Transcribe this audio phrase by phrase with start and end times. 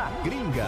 [0.00, 0.64] Na gringa.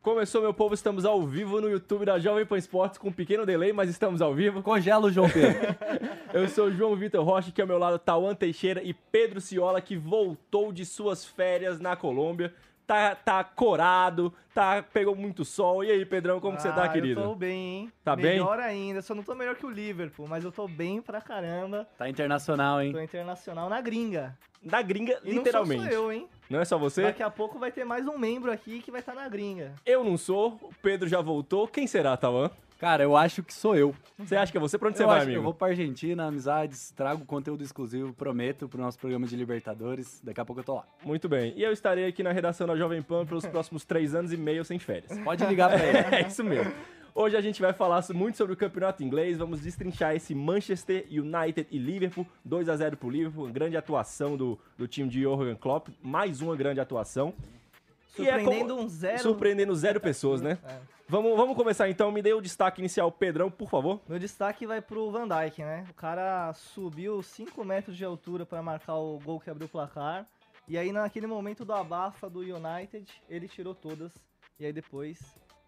[0.00, 3.44] Começou, meu povo, estamos ao vivo no YouTube da Jovem Pan Esportes com um pequeno
[3.44, 4.62] delay, mas estamos ao vivo.
[4.62, 5.74] Congela o João Pedro.
[6.32, 9.80] Eu sou o João Vitor Rocha, que ao meu lado Tauan Teixeira e Pedro Ciola,
[9.80, 12.54] que voltou de suas férias na Colômbia.
[12.90, 15.84] Tá, tá corado, tá, pegou muito sol.
[15.84, 17.20] E aí, Pedrão, como que você tá, Ah, querido?
[17.20, 17.92] Eu tô bem, hein?
[18.02, 18.32] Tá bem?
[18.32, 19.00] Melhor ainda.
[19.00, 21.86] Só não tô melhor que o Liverpool, mas eu tô bem pra caramba.
[21.96, 22.90] Tá internacional, hein?
[22.90, 24.36] Tô internacional na gringa.
[24.60, 25.84] Na gringa, E literalmente.
[25.84, 26.28] não sou eu, hein?
[26.50, 27.02] Não é só você?
[27.04, 29.72] Daqui a pouco vai ter mais um membro aqui que vai estar na gringa.
[29.86, 31.68] Eu não sou, o Pedro já voltou.
[31.68, 32.50] Quem será, Tauan?
[32.80, 33.94] Cara, eu acho que sou eu.
[34.18, 34.78] Você acha que é você?
[34.78, 35.40] Pra onde você eu vai, acho que amigo?
[35.40, 40.18] eu vou pra Argentina, amizades, trago conteúdo exclusivo, prometo, pro nosso programa de Libertadores.
[40.24, 40.86] Daqui a pouco eu tô lá.
[41.04, 41.52] Muito bem.
[41.56, 44.64] E eu estarei aqui na redação da Jovem Pan pelos próximos três anos e meio
[44.64, 45.18] sem férias.
[45.18, 45.98] Pode ligar pra ele.
[46.16, 46.72] É isso mesmo.
[47.14, 51.66] Hoje a gente vai falar muito sobre o campeonato inglês, vamos destrinchar esse Manchester United
[51.70, 55.54] e Liverpool, 2 a 0 pro Liverpool, uma grande atuação do, do time de Jurgen
[55.56, 57.34] Klopp, mais uma grande atuação.
[58.18, 59.18] É Surpreendendo como- um zero.
[59.18, 60.56] Surpreendendo zero pessoas, né?
[60.64, 60.99] É.
[61.10, 64.00] Vamos, vamos começar então, me dê o destaque inicial, Pedrão, por favor.
[64.08, 65.84] Meu destaque vai pro Van Dijk, né?
[65.90, 70.24] O cara subiu 5 metros de altura pra marcar o gol que abriu o placar.
[70.68, 74.14] E aí, naquele momento do abafa do United, ele tirou todas.
[74.60, 75.18] E aí depois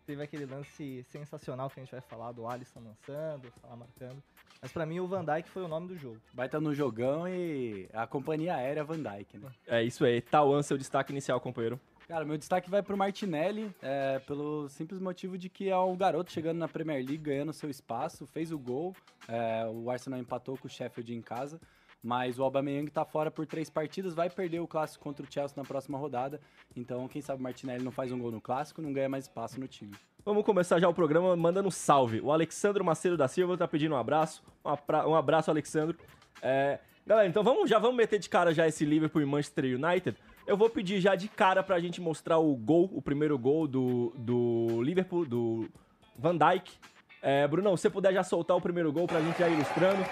[0.07, 4.23] teve aquele lance sensacional que a gente vai falar do Alisson lançando, falar marcando.
[4.61, 6.21] Mas pra mim o Van Dijk foi o nome do jogo.
[6.33, 9.51] Vai estar no jogão e a companhia aérea Van Dyke, né?
[9.67, 11.81] É isso aí, Tauan, seu destaque inicial, companheiro.
[12.09, 16.33] Cara, meu destaque vai pro Martinelli, é, pelo simples motivo de que é um garoto
[16.33, 18.95] chegando na Premier League, ganhando seu espaço, fez o gol,
[19.29, 21.61] é, o Arsenal empatou com o Sheffield em casa,
[22.03, 25.57] mas o Aubameyang tá fora por três partidas, vai perder o clássico contra o Chelsea
[25.57, 26.41] na próxima rodada,
[26.77, 29.59] então quem sabe o Martinelli não faz um gol no clássico, não ganha mais espaço
[29.59, 29.95] no time.
[30.25, 32.21] Vamos começar já o programa mandando um salve.
[32.21, 34.43] O Alexandro Macedo da Silva tá pedindo um abraço.
[34.65, 35.99] Um, abraço, Alexandro.
[36.41, 40.17] É, Galera, então vamos, já vamos meter de cara já esse Liverpool e Manchester United.
[40.47, 44.13] Eu vou pedir já de cara pra gente mostrar o gol, o primeiro gol do,
[44.17, 45.69] do Liverpool, do
[46.19, 46.73] Van Dijk.
[47.23, 50.05] É, Brunão, se você puder já soltar o primeiro gol pra gente já ir ilustrando.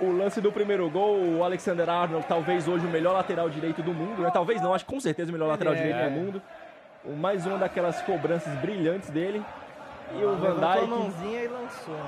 [0.00, 3.92] O lance do primeiro gol, o Alexander Arnold, talvez hoje o melhor lateral direito do
[3.92, 4.30] mundo, né?
[4.32, 5.76] Talvez não, acho que com certeza o melhor lateral é.
[5.76, 6.42] direito do mundo.
[7.20, 9.44] Mais uma daquelas cobranças brilhantes dele.
[10.14, 12.00] E o Van Levantou a Dijk, mãozinha e lançou.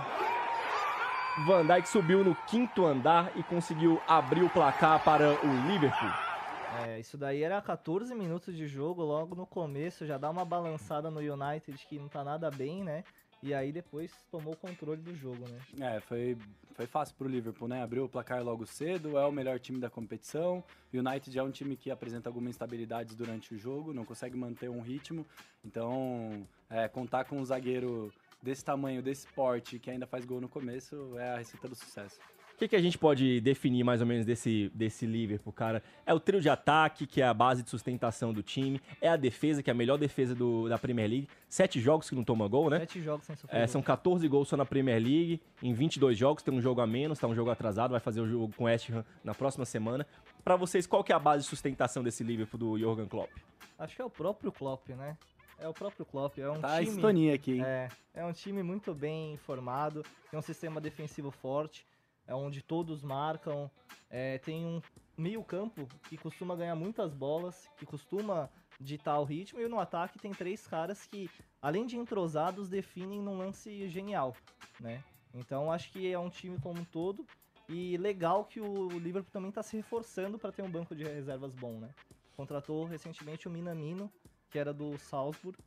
[1.47, 6.34] Van Dijk subiu no quinto andar e conseguiu abrir o placar para o Liverpool.
[6.83, 11.11] É, isso daí era 14 minutos de jogo, logo no começo, já dá uma balançada
[11.11, 13.05] no United que não tá nada bem, né?
[13.43, 15.97] E aí depois tomou o controle do jogo, né?
[15.97, 16.35] É, foi,
[16.73, 17.83] foi fácil pro Liverpool, né?
[17.83, 20.65] Abriu o placar logo cedo, é o melhor time da competição.
[20.91, 24.71] O United é um time que apresenta algumas instabilidades durante o jogo, não consegue manter
[24.71, 25.27] um ritmo.
[25.63, 28.11] Então, é, contar com um zagueiro
[28.43, 32.19] desse tamanho, desse porte, que ainda faz gol no começo, é a receita do sucesso.
[32.55, 35.83] O que, que a gente pode definir mais ou menos desse, desse Liverpool, cara?
[36.07, 38.81] É o trio de ataque, que é a base de sustentação do time.
[39.01, 41.29] É a defesa, que é a melhor defesa do- da Premier League.
[41.49, 42.79] Sete jogos que não toma gol, né?
[42.79, 46.45] Sete jogos sem sofrer É, são 14 gols só na Premier League, em 22 jogos,
[46.45, 48.67] tem um jogo a menos, tá um jogo atrasado, vai fazer o jogo com o
[48.67, 50.07] West Ham na próxima semana.
[50.45, 53.31] Pra vocês, qual que é a base de sustentação desse Liverpool do Jurgen Klopp?
[53.77, 55.17] Acho que é o próprio Klopp, né?
[55.59, 56.91] É o próprio Klopp, é um Tá a time...
[56.97, 57.63] estonia aqui, hein?
[57.65, 61.85] É, é um time muito bem formado, tem um sistema defensivo forte,
[62.27, 63.71] é onde todos marcam,
[64.11, 64.81] é, tem um
[65.17, 68.51] meio campo que costuma ganhar muitas bolas, que costuma
[68.81, 71.31] ditar o ritmo, e no ataque tem três caras que,
[71.63, 74.37] além de entrosados, definem num lance genial,
[74.81, 75.03] né?
[75.33, 77.25] Então acho que é um time como um todo,
[77.69, 81.55] e legal que o Liverpool também está se reforçando para ter um banco de reservas
[81.55, 81.91] bom, né?
[82.37, 84.11] Contratou recentemente o Minamino,
[84.51, 85.59] que era do Salzburg,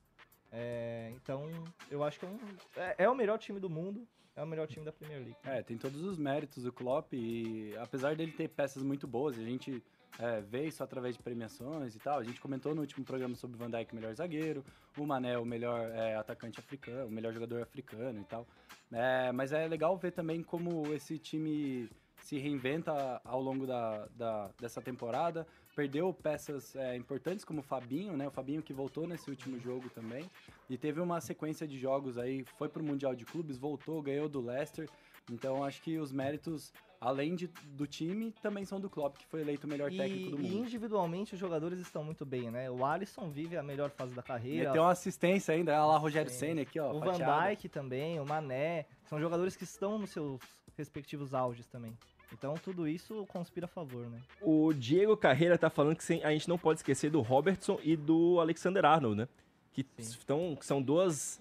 [0.51, 1.49] É, então,
[1.89, 2.39] eu acho que é, um,
[2.75, 5.37] é, é o melhor time do mundo, é o melhor time da Premier League.
[5.43, 9.43] É, tem todos os méritos do Klopp e apesar dele ter peças muito boas, a
[9.43, 9.83] gente
[10.19, 12.19] é, vê isso através de premiações e tal.
[12.19, 14.63] A gente comentou no último programa sobre o Van Dijk, melhor zagueiro,
[14.97, 18.47] o Mané, o melhor é, atacante africano, o melhor jogador africano e tal.
[18.91, 21.89] É, mas é legal ver também como esse time
[22.21, 25.47] se reinventa ao longo da, da dessa temporada.
[25.77, 28.27] Perdeu peças é, importantes como o Fabinho, né?
[28.27, 30.27] O Fabinho que voltou nesse último jogo também.
[30.67, 34.41] E teve uma sequência de jogos aí, foi pro Mundial de Clubes, voltou, ganhou do
[34.41, 34.89] Leicester.
[35.31, 37.45] Então acho que os méritos, além de,
[37.75, 40.49] do time, também são do Klopp, que foi eleito o melhor E, técnico do e
[40.49, 40.65] mundo.
[40.65, 42.71] individualmente os jogadores estão muito bem, né?
[42.71, 44.69] O Alisson vive a melhor fase da carreira.
[44.69, 46.31] Meteu uma assistência ainda, olha lá, Rogério.
[46.31, 46.91] Senna aqui, ó.
[46.91, 47.19] o Van.
[47.49, 50.41] Dijk também, o Mané, são jogadores que estão nos seus
[50.75, 51.95] respectivos auges também.
[52.33, 54.19] Então tudo isso conspira a favor, né?
[54.41, 58.39] O Diego Carreira tá falando que a gente não pode esquecer do Robertson e do
[58.39, 59.27] Alexander Arnold, né?
[59.73, 61.39] Que, estão, que são duas,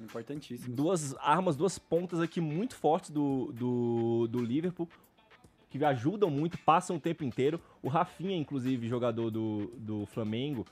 [0.68, 4.86] duas armas, duas pontas aqui muito fortes do, do, do Liverpool,
[5.70, 7.58] que ajudam muito, passam o tempo inteiro.
[7.82, 10.66] O Rafinha, inclusive, jogador do, do Flamengo,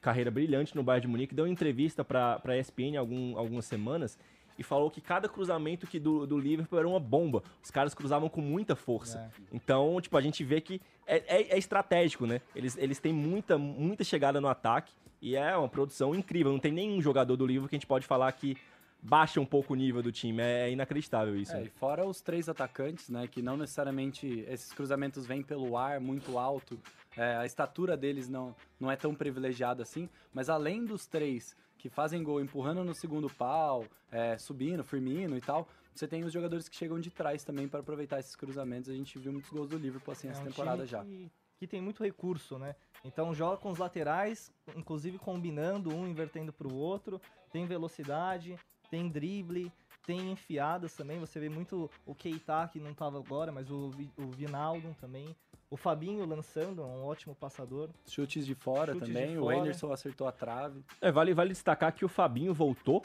[0.00, 3.64] carreira brilhante no Bayern de Munique, deu uma entrevista para a ESPN há algum, algumas
[3.64, 4.18] semanas
[4.58, 7.42] e falou que cada cruzamento que do, do Liverpool era uma bomba.
[7.62, 9.18] Os caras cruzavam com muita força.
[9.18, 9.42] É.
[9.52, 12.40] Então, tipo, a gente vê que é, é- é estratégico, né?
[12.54, 16.52] Eles, eles têm muita, muita chegada no ataque e é uma produção incrível.
[16.52, 18.56] Não tem nenhum jogador do Liverpool que a gente pode falar que
[19.00, 20.42] baixa um pouco o nível do time.
[20.42, 21.52] É inacreditável isso.
[21.52, 21.66] É, né?
[21.66, 26.36] e fora os três atacantes, né, que não necessariamente esses cruzamentos vêm pelo ar muito
[26.36, 26.78] alto,
[27.18, 31.88] é, a estatura deles não, não é tão privilegiada assim, mas além dos três que
[31.88, 36.68] fazem gol empurrando no segundo pau, é, subindo, Firmino e tal, você tem os jogadores
[36.68, 38.88] que chegam de trás também para aproveitar esses cruzamentos.
[38.88, 41.04] A gente viu muitos gols do Liverpool assim essa é um temporada já.
[41.04, 41.28] Que,
[41.58, 42.76] que tem muito recurso, né?
[43.04, 47.20] Então joga com os laterais, inclusive combinando um invertendo pro outro,
[47.50, 48.56] tem velocidade,
[48.90, 49.72] tem drible,
[50.08, 51.20] tem enfiadas também.
[51.20, 55.36] Você vê muito o Keita que não tava agora, mas o, o Vinaldo também.
[55.70, 57.90] O Fabinho lançando, é um ótimo passador.
[58.06, 59.58] Chutes de fora Chutes de também, o fora.
[59.58, 60.82] Anderson acertou a trave.
[60.98, 63.02] É, vale, vale destacar que o Fabinho voltou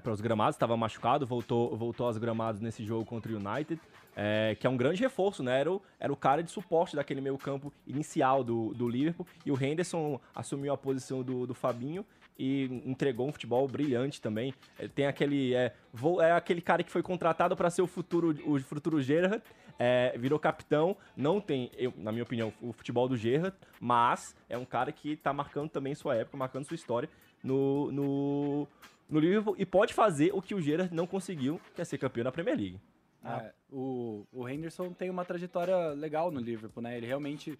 [0.00, 3.80] para os gramados, estava machucado, voltou, voltou aos gramados nesse jogo contra o United,
[4.14, 5.58] é, que é um grande reforço, né?
[5.58, 9.50] Era o, era o cara de suporte daquele meio campo inicial do, do Liverpool, e
[9.50, 12.06] o Henderson assumiu a posição do, do Fabinho
[12.38, 14.54] e entregou um futebol brilhante também.
[14.78, 15.54] É, tem aquele.
[15.54, 15.72] É,
[16.20, 19.42] é aquele cara que foi contratado para ser o futuro, o futuro Gerrard,
[19.78, 20.96] é, virou capitão.
[21.16, 25.16] Não tem, eu, na minha opinião, o futebol do Gerrard, mas é um cara que
[25.16, 27.08] tá marcando também sua época, marcando sua história
[27.42, 28.68] no, no,
[29.08, 32.24] no Liverpool e pode fazer o que o Gerrard não conseguiu, que é ser campeão
[32.24, 32.80] da Premier League.
[33.22, 36.96] É, o, o Henderson tem uma trajetória legal no Liverpool, né?
[36.96, 37.58] Ele realmente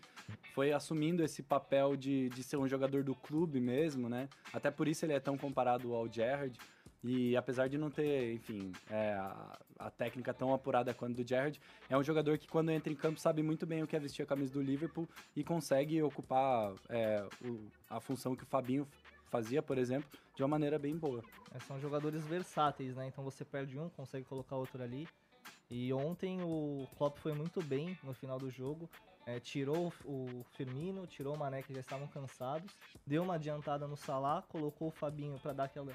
[0.55, 4.29] foi assumindo esse papel de, de ser um jogador do clube mesmo, né?
[4.53, 6.59] Até por isso ele é tão comparado ao Gerrard.
[7.03, 11.59] E apesar de não ter, enfim, é, a, a técnica tão apurada quanto do Gerrard,
[11.89, 14.23] é um jogador que quando entra em campo sabe muito bem o que é vestir
[14.23, 18.87] a camisa do Liverpool e consegue ocupar é, o- a função que o Fabinho
[19.31, 21.23] fazia, por exemplo, de uma maneira bem boa.
[21.55, 23.07] É, são jogadores versáteis, né?
[23.07, 25.09] Então você perde um, consegue colocar outro ali.
[25.71, 28.89] E ontem o Klopp foi muito bem no final do jogo.
[29.27, 32.75] É, tirou o Firmino, tirou o Mané que já estavam cansados,
[33.07, 35.93] deu uma adiantada no Salah, colocou o Fabinho para dar aquela,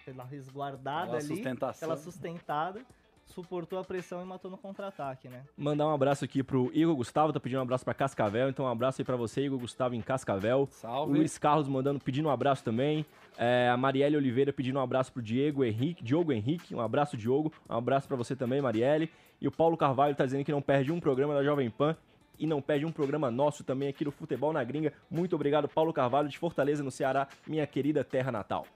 [0.00, 1.86] aquela resguardada Aquela ali, sustentação.
[1.86, 2.84] aquela sustentada,
[3.26, 5.42] suportou a pressão e matou no contra-ataque, né?
[5.56, 8.68] Mandar um abraço aqui pro Igor Gustavo, tá pedindo um abraço pra Cascavel, então um
[8.68, 10.62] abraço aí pra você, Igor Gustavo, em Cascavel.
[10.62, 11.18] O Salve!
[11.18, 13.06] Luiz Carlos mandando, pedindo um abraço também.
[13.38, 17.52] É, a Marielle Oliveira pedindo um abraço pro Diego Henrique, Diogo Henrique, um abraço, Diogo.
[17.68, 19.10] Um abraço pra você também, Marielle.
[19.40, 21.96] E o Paulo Carvalho tá dizendo que não perde um programa da Jovem Pan
[22.38, 24.92] e não perde um programa nosso também aqui do Futebol na Gringa.
[25.10, 28.66] Muito obrigado, Paulo Carvalho, de Fortaleza, no Ceará, minha querida terra natal.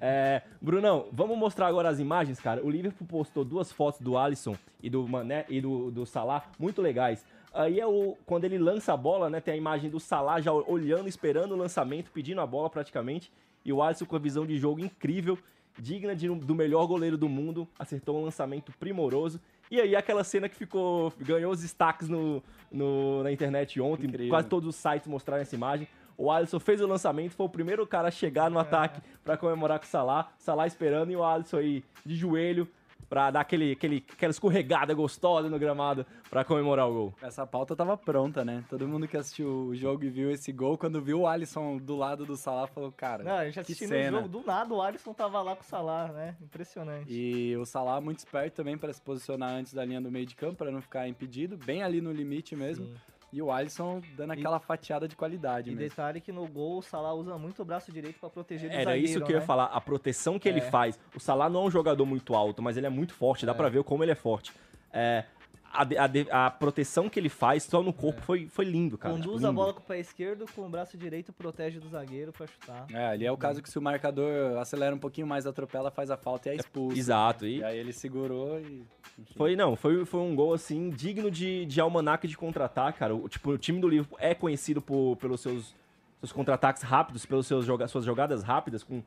[0.00, 2.64] É, Brunão, vamos mostrar agora as imagens, cara.
[2.64, 6.80] O Liverpool postou duas fotos do Alisson e do Mané e do, do Salah, muito
[6.82, 7.24] legais.
[7.54, 9.40] Aí é o, quando ele lança a bola, né?
[9.40, 13.30] Tem a imagem do Salah já olhando, esperando o lançamento, pedindo a bola praticamente.
[13.64, 15.38] E o Alisson com a visão de jogo incrível,
[15.78, 19.38] digna de, do melhor goleiro do mundo, acertou um lançamento primoroso.
[19.70, 21.12] E aí aquela cena que ficou.
[21.20, 24.06] ganhou os destaques no, no- na internet ontem.
[24.06, 24.28] Incrível.
[24.30, 25.86] Quase todos os sites mostraram essa imagem.
[26.16, 29.78] O Alisson fez o lançamento, foi o primeiro cara a chegar no ataque pra comemorar
[29.78, 30.32] com o Salah.
[30.38, 32.68] Salah esperando e o Alisson aí de joelho
[33.12, 37.14] pra dar aquele, aquele, aquela escorregada gostosa no gramado pra comemorar o gol.
[37.20, 38.64] Essa pauta tava pronta, né?
[38.70, 41.94] Todo mundo que assistiu o jogo e viu esse gol, quando viu o Alisson do
[41.94, 44.16] lado do Salah, falou, cara, Não, a gente que assistindo o cena.
[44.16, 46.36] jogo, do nada o Alisson tava lá com o Salah, né?
[46.40, 47.04] Impressionante.
[47.12, 50.34] E o Salah muito esperto também para se posicionar antes da linha do meio de
[50.34, 52.86] campo, para não ficar impedido, bem ali no limite mesmo.
[52.86, 52.94] Sim.
[53.32, 55.88] E o Alisson dando aquela fatiada de qualidade E mesmo.
[55.88, 58.84] detalhe que no gol o Salah usa muito o braço direito pra proteger do Era
[58.84, 59.46] zagueiro, isso que eu ia né?
[59.46, 59.64] falar.
[59.66, 60.70] A proteção que ele É.
[60.70, 60.98] faz.
[61.16, 63.46] O Salah não é um jogador muito alto, mas ele é muito forte.
[63.46, 64.52] Dá pra ver como ele é forte.
[64.92, 65.24] É,
[65.72, 69.14] a, a a proteção que ele faz só no corpo foi, foi lindo, cara.
[69.14, 69.60] Conduz Tipo, a lindo.
[69.60, 72.86] bola com o pé esquerdo, com o braço direito protege do zagueiro pra chutar.
[72.92, 76.10] É, ali é o caso que se o marcador acelera um pouquinho mais, atropela, faz
[76.10, 76.98] a falta e é expulso.
[76.98, 77.46] Exato.
[77.46, 78.84] E E aí ele segurou e.
[79.18, 79.34] enfim.
[79.36, 83.14] Foi, não, foi, foi um gol, assim, digno de, de almanaque de contra-ataque, cara.
[83.14, 85.74] O, tipo, o time do Liverpool é conhecido por, pelos seus,
[86.20, 89.02] seus contra-ataques rápidos, pelas suas jogadas rápidas, com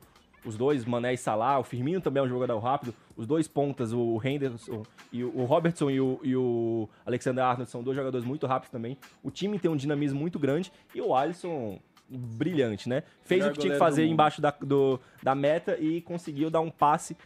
[0.46, 1.58] os dois, Mané e Salah.
[1.58, 2.94] O Firmino também é um jogador rápido.
[3.16, 7.82] Os dois pontas, o Henderson e o, Robertson e o, e o Alexander Arnold são
[7.82, 8.96] dois jogadores muito rápidos também.
[9.22, 13.02] O time tem um dinamismo muito grande e o Alisson brilhante, né?
[13.22, 16.70] Fez o que tinha que fazer embaixo da, do- da meta e conseguiu dar um
[16.70, 17.16] passe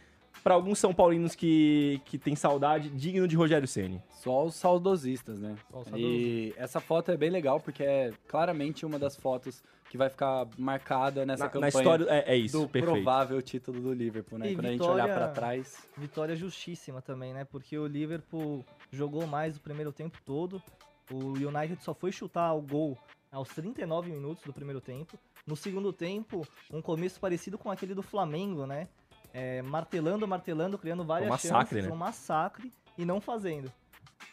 [0.43, 4.01] para alguns São Paulinos que, que tem saudade, digno de Rogério Ceni.
[4.09, 5.55] Só os saudosistas, né?
[5.69, 9.61] Só os E essa foto é bem legal porque é claramente uma das fotos
[9.91, 12.93] que vai ficar marcada nessa Na, na campanha história é, é isso, do perfeito.
[12.93, 14.49] provável título do Liverpool, né?
[14.49, 15.85] E Quando a gente vitória- olhar pra trás.
[15.97, 17.43] Vitória justíssima também, né?
[17.43, 20.63] Porque o Liverpool jogou mais o primeiro tempo todo.
[21.11, 22.97] O United só foi chutar o gol
[23.29, 25.19] aos 39 minutos do primeiro tempo.
[25.45, 28.87] No segundo tempo, um começo parecido com aquele do Flamengo, né?
[29.33, 31.91] É, martelando, martelando, criando várias massacre, chances, né?
[31.93, 33.69] um massacre e não fazendo.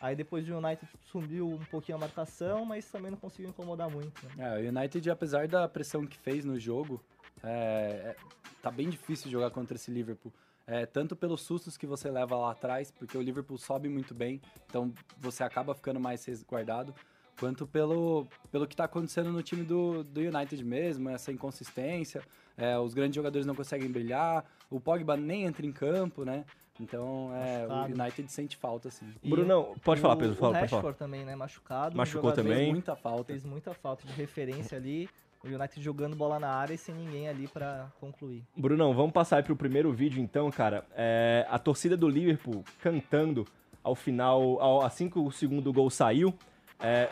[0.00, 4.24] Aí depois o United subiu um pouquinho a marcação, mas também não conseguiu incomodar muito.
[4.26, 4.32] Né?
[4.38, 7.02] É, o United, apesar da pressão que fez no jogo,
[7.42, 8.16] é, é-
[8.62, 10.32] tá bem difícil jogar contra esse Liverpool.
[10.66, 14.40] É, tanto pelos sustos que você leva lá atrás, porque o Liverpool sobe muito bem,
[14.66, 16.94] então você acaba ficando mais resguardado,
[17.40, 22.22] quanto pelo, pelo que tá acontecendo no time do, do United mesmo, essa inconsistência,
[22.56, 26.44] é, os grandes jogadores não conseguem brilhar, o Pogba nem entra em campo, né?
[26.80, 27.84] Então é, o.
[28.00, 29.06] United sente falta, assim.
[29.22, 30.80] E Brunão, pode falar, Pedro, fala, o pode falar.
[30.82, 31.34] Rashford também, né?
[31.34, 31.96] Machucado.
[31.96, 32.54] Machucou também.
[32.56, 33.24] Fez muita falta.
[33.32, 35.08] Fez muita falta de referência ali.
[35.44, 38.42] O United jogando bola na área e sem ninguém ali pra concluir.
[38.56, 40.84] Brunão, vamos passar aí pro primeiro vídeo então, cara.
[40.96, 43.46] É, a torcida do Liverpool cantando
[43.84, 46.34] ao final, ao- assim que o segundo gol saiu.
[46.80, 47.08] É,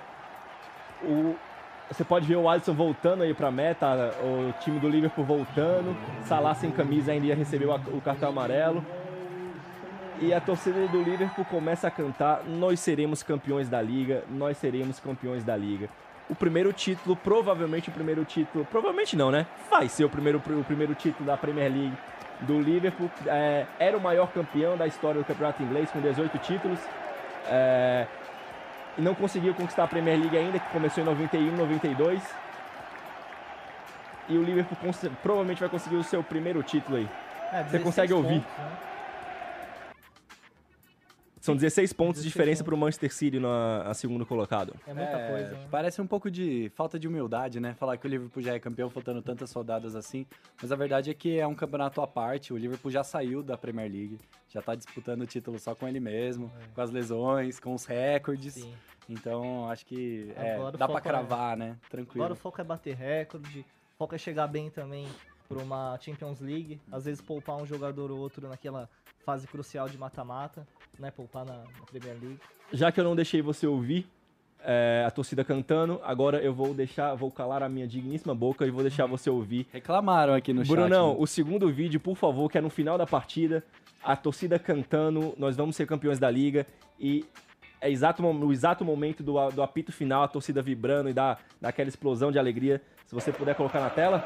[1.04, 1.35] o-
[1.88, 3.87] você pode ver o Alisson voltando aí pra meta,
[4.20, 5.96] o time do Liverpool voltando.
[6.25, 8.85] Salah sem camisa ainda ia receber o, o cartão amarelo.
[10.18, 14.99] E a torcida do Liverpool começa a cantar: Nós seremos campeões da liga, nós seremos
[14.99, 15.88] campeões da liga.
[16.28, 19.46] O primeiro título, provavelmente o primeiro título, provavelmente não, né?
[19.70, 21.96] Vai ser o primeiro, o primeiro título da Premier League
[22.40, 23.11] do Liverpool.
[23.26, 26.78] É, era o maior campeão da história do campeonato inglês, com 18 títulos.
[27.49, 28.06] É,
[28.99, 32.23] e não conseguiu conquistar a Premier League ainda, que começou em 91, 92.
[34.28, 34.76] E o Liverpool
[35.23, 37.08] provavelmente vai conseguir o seu primeiro título aí.
[37.52, 38.40] É, Você 16 consegue ouvir?
[38.40, 38.70] pontos, né?
[41.47, 44.75] São 16 pontos de 16 diferença para o Manchester City na a segundo colocado.
[44.85, 45.50] É muita É, coisa.
[45.53, 45.69] Né?
[45.71, 47.73] Parece um pouco de falta de humildade, né?
[47.75, 50.26] Falar que o Liverpool já é campeão faltando tantas rodadas assim.
[50.61, 52.53] Mas a verdade é que é um campeonato à parte.
[52.53, 54.19] O Liverpool já saiu da Premier League.
[54.49, 58.57] Já tá disputando o título só com ele mesmo, com as lesões, com os recordes.
[58.57, 58.61] É.
[58.62, 58.75] Sim.
[59.09, 61.76] Então, acho que é, dá pra foco é- cravar, né?
[61.88, 62.25] Tranquilo.
[62.25, 65.07] Agora o foco é bater recorde, o foco é chegar bem também
[65.49, 66.81] pra uma Champions League.
[66.91, 68.91] Às vezes poupar um jogador ou outro naquela
[69.26, 70.64] fase crucial de mata-mata,
[70.97, 71.11] né?
[71.11, 72.38] Poupar na, na Premier League.
[72.73, 74.06] Já que eu não deixei você ouvir
[74.61, 78.71] é, a torcida cantando, agora eu vou deixar, vou calar a minha digníssima boca e
[78.71, 79.66] vou deixar você ouvir.
[79.73, 81.16] Reclamaram aqui no Brunão, chat.
[81.16, 81.23] né?
[81.23, 83.64] o segundo vídeo, por favor, que é no final da partida,
[84.02, 86.64] a torcida cantando, nós vamos ser campeões da liga
[86.99, 87.25] e
[87.80, 91.68] é exato, no exato momento do, do apito final, a torcida vibrando e dá, dá
[91.71, 92.80] aquela explosão de alegria.
[93.06, 94.25] Se você puder colocar na tela.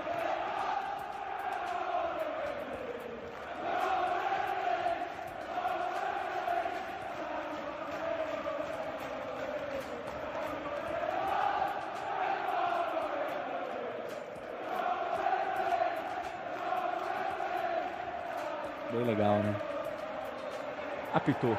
[21.31, 21.57] Apitou.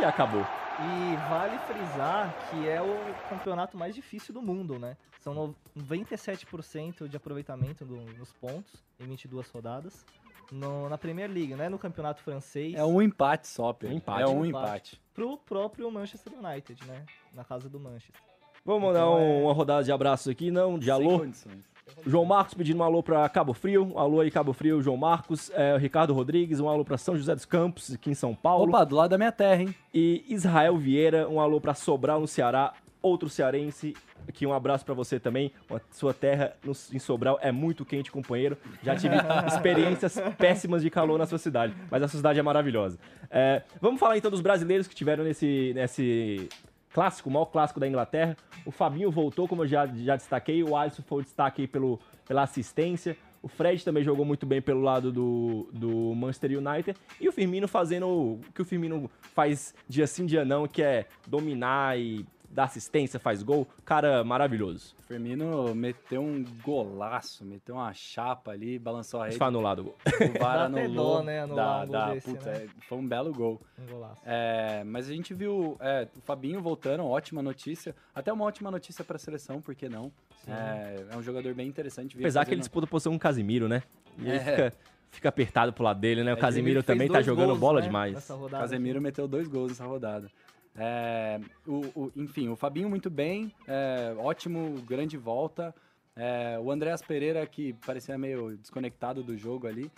[0.00, 0.42] E acabou.
[0.42, 2.96] E vale frisar que é o
[3.28, 4.96] campeonato mais difícil do mundo, né?
[5.20, 10.04] São no- 97% de aproveitamento do- nos pontos em 22 rodadas.
[10.52, 11.68] No- na Premier League, né?
[11.68, 12.74] No campeonato francês.
[12.74, 13.94] É um empate só, Pedro.
[13.94, 14.22] Um empate.
[14.22, 14.66] É um empate.
[14.66, 15.00] empate.
[15.14, 17.04] Pro próprio Manchester United, né?
[17.32, 18.20] Na casa do Manchester.
[18.64, 20.78] Vamos Então, um- é- uma rodada de abraços aqui, não?
[20.78, 21.18] De Sem alô?
[21.20, 21.64] condições.
[22.06, 23.92] João Marcos pedindo um alô pra Cabo Frio.
[23.94, 25.50] Um alô aí, Cabo Frio, João Marcos.
[25.54, 28.68] É, Ricardo Rodrigues, um alô pra São José dos Campos, aqui em São Paulo.
[28.68, 29.74] Opa, do lado da minha terra, hein?
[29.92, 32.72] E Israel Vieira, um alô pra Sobral, no Ceará.
[33.02, 33.94] Outro cearense,
[34.26, 35.52] aqui um abraço pra você também.
[35.70, 38.56] A sua terra no- em Sobral é muito quente, companheiro.
[38.82, 39.14] Já tive
[39.46, 42.98] experiências péssimas de calor na sua cidade, mas a sua cidade é maravilhosa.
[43.30, 46.48] É, vamos falar então dos brasileiros que tiveram nesse, nesse,
[46.94, 48.36] clássico, o maior clássico da Inglaterra.
[48.64, 50.62] O Fabinho voltou, como eu já, já destaquei.
[50.62, 53.16] O Alisson foi o destaque aí pelo, pela assistência.
[53.42, 56.98] O Fred também jogou muito bem pelo lado do, do Manchester United.
[57.20, 61.06] E o Firmino fazendo o que o Firmino faz dia sim, dia não, que é
[61.26, 62.24] dominar e
[62.54, 63.66] dar assistência, faz gol.
[63.84, 64.94] Cara, maravilhoso.
[65.08, 69.36] Firmino meteu um golaço, meteu uma chapa ali, balançou a rede.
[69.38, 69.96] foi anulado o gol.
[70.06, 71.16] O VAR Dá anulou.
[71.18, 72.52] dó, né, anular Dá, um dá, desse, putz, né?
[72.56, 73.60] é, foi um belo gol.
[73.78, 74.22] Um golaço.
[74.24, 77.94] É, mas a gente viu é, o Fabinho voltando, ótima notícia.
[78.14, 80.12] Até uma ótima notícia para a seleção, por que não?
[80.46, 82.16] É, é um jogador bem interessante.
[82.16, 83.82] Apesar que ele fazendo- disputa a posição com o Casimiro, né?
[84.18, 84.40] E ele É.
[84.40, 84.72] fica,
[85.10, 86.32] fica apertado pro lado dele, né?
[86.34, 88.28] O É, fez também tá jogando gols, bola né, demais.
[88.50, 90.28] Casemiro meteu dois gols nessa rodada.
[90.76, 95.74] É, o, o- enfim, o Fabinho muito bem, é, ótimo, grande volta.
[96.16, 99.90] É, o Andréas Pereira, que parecia meio desconectado do jogo ali.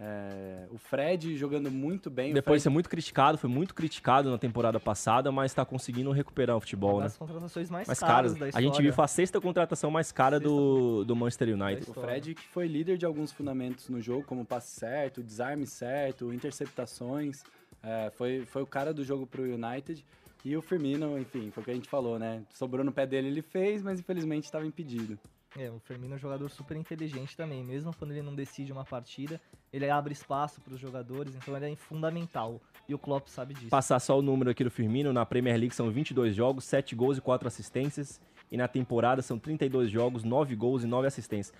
[0.00, 2.32] É, o Fred jogando muito bem.
[2.32, 6.12] Depois de ser Fred, muito criticado, foi muito criticado na temporada passada, mas tá conseguindo
[6.12, 7.04] recuperar o futebol, Uma né?
[7.06, 8.52] das contratações mais, Mais caras caras.
[8.54, 11.90] da A gente viu foi a sexta contratação mais cara Sexta do, do Manchester United.
[11.90, 15.66] O Fred que foi líder de alguns fundamentos no jogo, como o passe certo, desarme
[15.66, 17.42] certo, interceptações.
[17.82, 20.04] É, foi, foi o cara do jogo pro United.
[20.44, 22.42] E o Firmino, enfim, foi o que a gente falou, né?
[22.50, 25.18] Sobrou no pé dele, ele fez, mas infelizmente estava impedido.
[25.56, 27.64] É, o Firmino é um jogador super inteligente também.
[27.64, 29.40] Mesmo quando ele não decide uma partida,
[29.72, 32.60] ele abre espaço para os jogadores, então ele é fundamental.
[32.88, 33.68] E o Klopp sabe disso.
[33.68, 37.18] Passar só o número aqui do Firmino, na Premier League são 22 jogos, 7 gols
[37.18, 38.20] e 4 assistências.
[38.50, 41.54] E na temporada são 32 jogos, 9 gols e 9 assistências.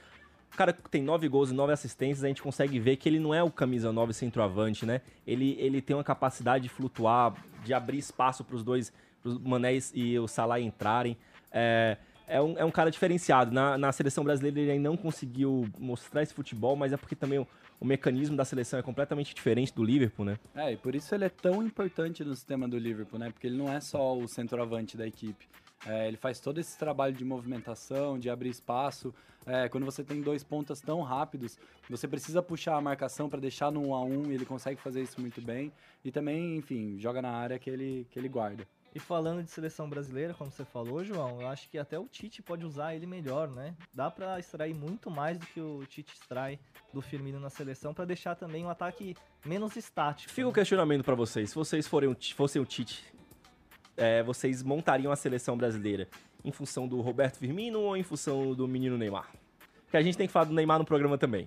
[0.56, 3.42] Cara tem 9 gols e 9 assistências, a gente consegue ver que ele não é
[3.42, 5.00] o camisa 9 centroavante, né?
[5.26, 9.92] Ele, ele tem uma capacidade de flutuar, de abrir espaço para os dois, os Manés
[9.94, 11.16] e o Salah entrarem.
[11.52, 13.52] É, é, um, é um cara diferenciado.
[13.52, 17.38] Na, na seleção brasileira ele ainda não conseguiu mostrar esse futebol, mas é porque também
[17.38, 17.46] o,
[17.80, 20.38] o mecanismo da seleção é completamente diferente do Liverpool, né?
[20.54, 23.30] É, e por isso ele é tão importante no sistema do Liverpool, né?
[23.30, 25.48] Porque ele não é só o centroavante da equipe.
[25.86, 29.14] É, ele faz todo esse trabalho de movimentação, de abrir espaço.
[29.46, 31.58] É, quando você tem dois pontas tão rápidos,
[31.88, 35.02] você precisa puxar a marcação para deixar no 1 a 1 e ele consegue fazer
[35.02, 35.72] isso muito bem.
[36.04, 38.66] E também, enfim, joga na área que ele, que ele guarda.
[38.94, 42.42] E falando de seleção brasileira, como você falou, João, eu acho que até o Tite
[42.42, 43.74] pode usar ele melhor, né?
[43.92, 46.58] Dá pra extrair muito mais do que o Tite extrai
[46.92, 49.14] do Firmino na seleção pra deixar também um ataque
[49.44, 50.32] menos estático.
[50.32, 50.54] Fica o né?
[50.54, 51.50] questionamento pra vocês.
[51.50, 53.04] Se vocês forem, o fossem o Tite,
[53.98, 56.08] é, vocês montariam a seleção brasileira
[56.44, 59.28] em função do Roberto Firmino ou em função do menino Neymar?
[59.90, 61.46] Que a gente tem que falar do Neymar no programa também.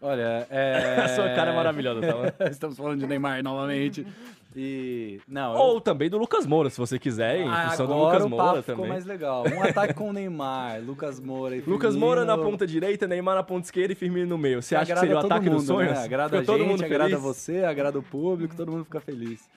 [0.00, 0.96] Olha, é...
[1.04, 2.46] A sua cara é maravilhosa, tá?
[2.50, 4.06] Estamos falando de Neymar novamente.
[4.54, 5.18] E.
[5.26, 8.24] Não, eu- ou também do Lucas Moura, se você quiser, em Ah, função do Lucas
[8.24, 8.62] o Moura também.
[8.62, 9.44] ficou mais legal.
[9.48, 12.00] Um ataque com o Neymar, Lucas Moura e Lucas Firmino.
[12.06, 14.60] Moura na ponta direita, Neymar na ponta esquerda e Firmino no meio.
[14.62, 15.92] Você acha que seria o ataque dos mundo, sonhos?
[15.92, 16.04] Né?
[16.04, 17.22] Agrada a gente, todo mundo agrada feliz?
[17.22, 19.48] você, agrada o público, todo mundo fica feliz.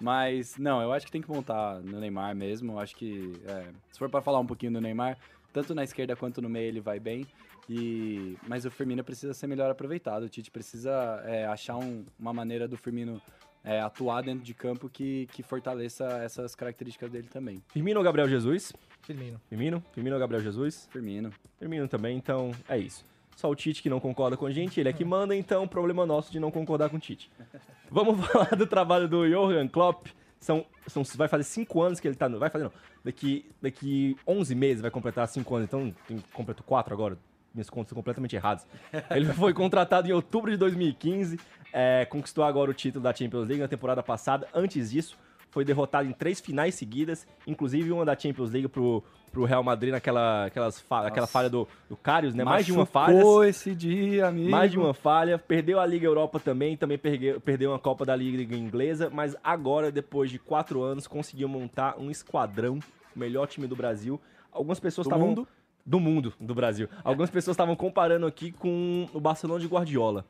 [0.00, 2.72] Mas, não, eu acho que tem que montar no Neymar mesmo.
[2.72, 5.16] Eu acho que, é, se for pra falar um pouquinho do Neymar,
[5.52, 7.26] tanto na esquerda quanto no meio ele vai bem.
[7.68, 10.22] E, mas o Firmino precisa ser melhor aproveitado.
[10.24, 13.20] O Tite precisa é, achar um- uma maneira do Firmino
[13.64, 17.60] é, atuar dentro de campo que, que fortaleça essas características dele também.
[17.72, 18.72] Firmino ou Gabriel Jesus?
[19.02, 19.40] Firmino.
[19.48, 19.82] Firmino?
[19.92, 20.88] Firmino ou Gabriel Jesus?
[20.92, 21.32] Firmino.
[21.58, 23.04] Firmino também, então é isso.
[23.36, 26.06] Só o Tite que não concorda com a gente, ele é que manda, então problema
[26.06, 27.30] nosso de não concordar com o Tite.
[27.90, 30.06] Vamos falar do trabalho do Johan Klopp.
[30.40, 32.38] São, são, vai fazer cinco anos que ele tá no...
[32.38, 32.72] Vai fazer não.
[33.04, 37.18] Daqui, daqui 11 meses vai completar cinco anos, então tem, completou quatro agora.
[37.54, 38.66] Minhas contas são completamente erradas.
[39.10, 41.38] Ele foi contratado em outubro de 2015,
[41.72, 44.48] é, conquistou agora o título da Champions League na temporada passada.
[44.54, 45.16] Antes disso,
[45.50, 49.02] foi derrotado em três finais seguidas, inclusive uma da Champions League pro,
[49.36, 52.42] pro Real Madrid naquela aquelas fa aquela falha do, do Karius, né?
[52.42, 53.16] Mais de uma falha.
[53.16, 54.48] Machucou esse dia, amigo.
[54.48, 58.16] Mais de uma falha, perdeu a Liga Europa também, também perdeu, perdeu uma Copa da
[58.16, 62.78] Liga Inglesa, mas agora, depois de quatro anos, conseguiu montar um esquadrão,
[63.14, 64.18] o melhor time do Brasil.
[64.50, 65.28] Algumas pessoas Do estavam...
[65.28, 65.48] mundo?
[65.84, 66.88] Do mundo, do Brasil.
[67.04, 70.24] Algumas pessoas estavam comparando aqui com o Barcelona de Guardiola.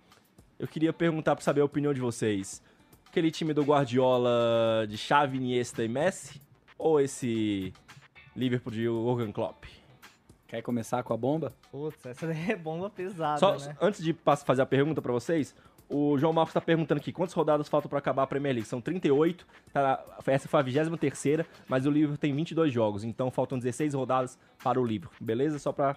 [0.59, 2.61] Eu queria perguntar para saber a opinião de vocês.
[3.09, 6.42] Aquele time do Guardiola de Xavi, Iniesta e Messi?
[6.77, 7.73] Ou esse
[8.37, 9.64] Liverpool de Jurgen Klopp?
[10.46, 11.53] Quer começar com a bomba?
[11.72, 13.77] Putz, essa é bomba pesada, Só né?
[13.81, 15.55] antes de fazer a pergunta pra vocês,
[15.88, 18.68] o João Marcos tá perguntando aqui quantas rodadas faltam pra acabar a Premier League.
[18.68, 23.59] São 38, tá, essa foi a 23 mas o Liverpool tem 22 jogos, então faltam
[23.59, 25.59] 16 rodadas para o Liverpool, beleza?
[25.59, 25.96] Só pra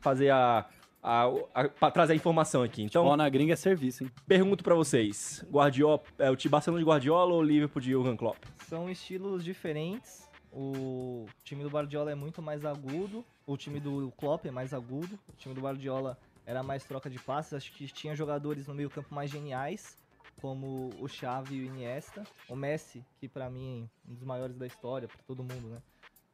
[0.00, 0.66] fazer a,
[1.02, 1.24] a,
[1.54, 2.82] a pra trazer a informação aqui.
[2.82, 4.10] Então, Ó, na gringa é serviço, hein?
[4.26, 8.38] pergunto pra vocês, Guardiola, é o Barcelona de Guardiola ou o Liverpool de Jurgen Klopp?
[8.68, 10.28] São estilos diferentes.
[10.56, 13.24] O time do Guardiola é muito mais agudo.
[13.44, 15.18] O time do Klopp é mais agudo.
[15.28, 17.54] O time do Guardiola era mais troca de passes.
[17.54, 19.98] Acho que tinha jogadores no meio campo mais geniais.
[20.40, 22.22] como o Xavi e o Iniesta.
[22.48, 25.82] O Messi, que pra mim é um dos maiores da história, pra todo mundo, né?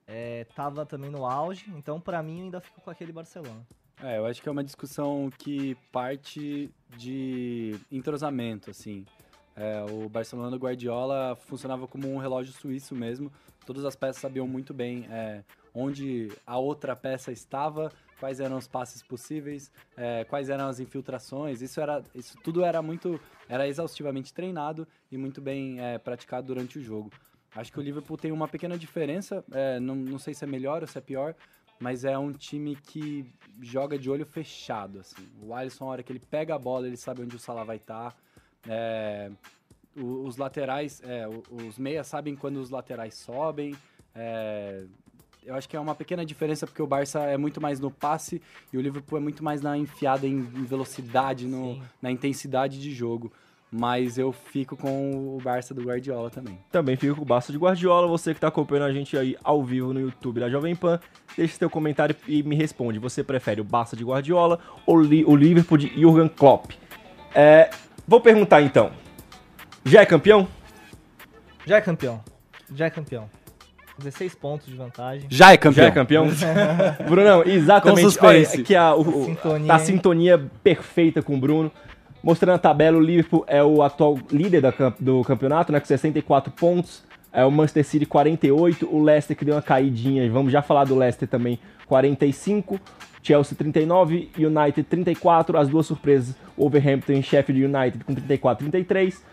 [0.07, 3.65] É, tava também no auge, então pra mim ainda fico com aquele Barcelona.
[4.03, 9.07] É, eu acho que é uma discussão que parte de entrosamento, assim.
[9.57, 13.31] É, o Barcelona do Guardiola funcionava como um relógio suíço mesmo.
[13.67, 18.67] Todas as peças sabiam muito bem é, onde a outra peça estava, quais eram os
[18.67, 21.63] passes possíveis, é, quais eram as infiltrações.
[21.63, 26.79] Isso era, isso tudo era muito, era exaustivamente treinado e muito bem é, praticado durante
[26.79, 27.11] o jogo.
[27.55, 30.83] Acho que o Liverpool tem uma pequena diferença, é, não, não sei se é melhor
[30.83, 31.35] ou se é pior,
[31.81, 33.27] mas é um time que
[33.61, 35.27] joga de olho fechado, assim.
[35.43, 37.79] O Alisson, a hora que ele pega a bola, ele sabe onde o Salah vai
[37.79, 38.15] estar.
[38.69, 39.31] É,
[39.97, 43.75] os laterais, é, os meias sabem quando os laterais sobem.
[44.15, 44.85] É,
[45.45, 48.43] eu acho que é uma pequena diferença porque o Barça é muito mais no passe
[48.73, 53.33] e o Liverpool é muito mais na enfiada em velocidade, no, na intensidade de jogo.
[53.73, 56.59] Mas eu fico com o Barça do Guardiola também.
[56.73, 58.09] Também fico com o Barça de Guardiola.
[58.09, 60.99] Você que tá acompanhando a gente aí ao vivo no YouTube da Jovem Pan,
[61.37, 62.99] deixe seu comentário e me responde.
[62.99, 66.73] Você prefere o Barça de Guardiola ou o Liverpool de Jurgen Klopp?
[67.33, 67.71] É,
[68.11, 68.91] vou perguntar então.
[69.85, 70.49] Já é campeão?
[71.65, 72.21] Já é campeão.
[72.75, 73.31] Já é campeão.
[73.99, 75.27] 16 pontos de vantagem.
[75.31, 75.85] Já é campeão.
[75.85, 76.27] Já é campeão?
[77.09, 78.03] Brunão, exatamente.
[78.03, 78.55] Com suspense.
[78.55, 79.85] Olha, aqui a, o, Sintonia, a hein?
[79.85, 81.71] sintonia perfeita com o Bruno.
[82.21, 86.53] Mostrando a tabela, o Liverpool é o atual líder da do campeonato, né, com 64
[86.53, 87.05] pontos.
[87.33, 90.97] É o Manchester City 48, o Leicester que deu uma caidinha, vamos já falar do
[90.97, 92.81] Leicester também, 45,
[93.23, 99.25] Chelsea 39, United 34, as duas surpresas, Wolverhampton e Sheffield United com 34 33,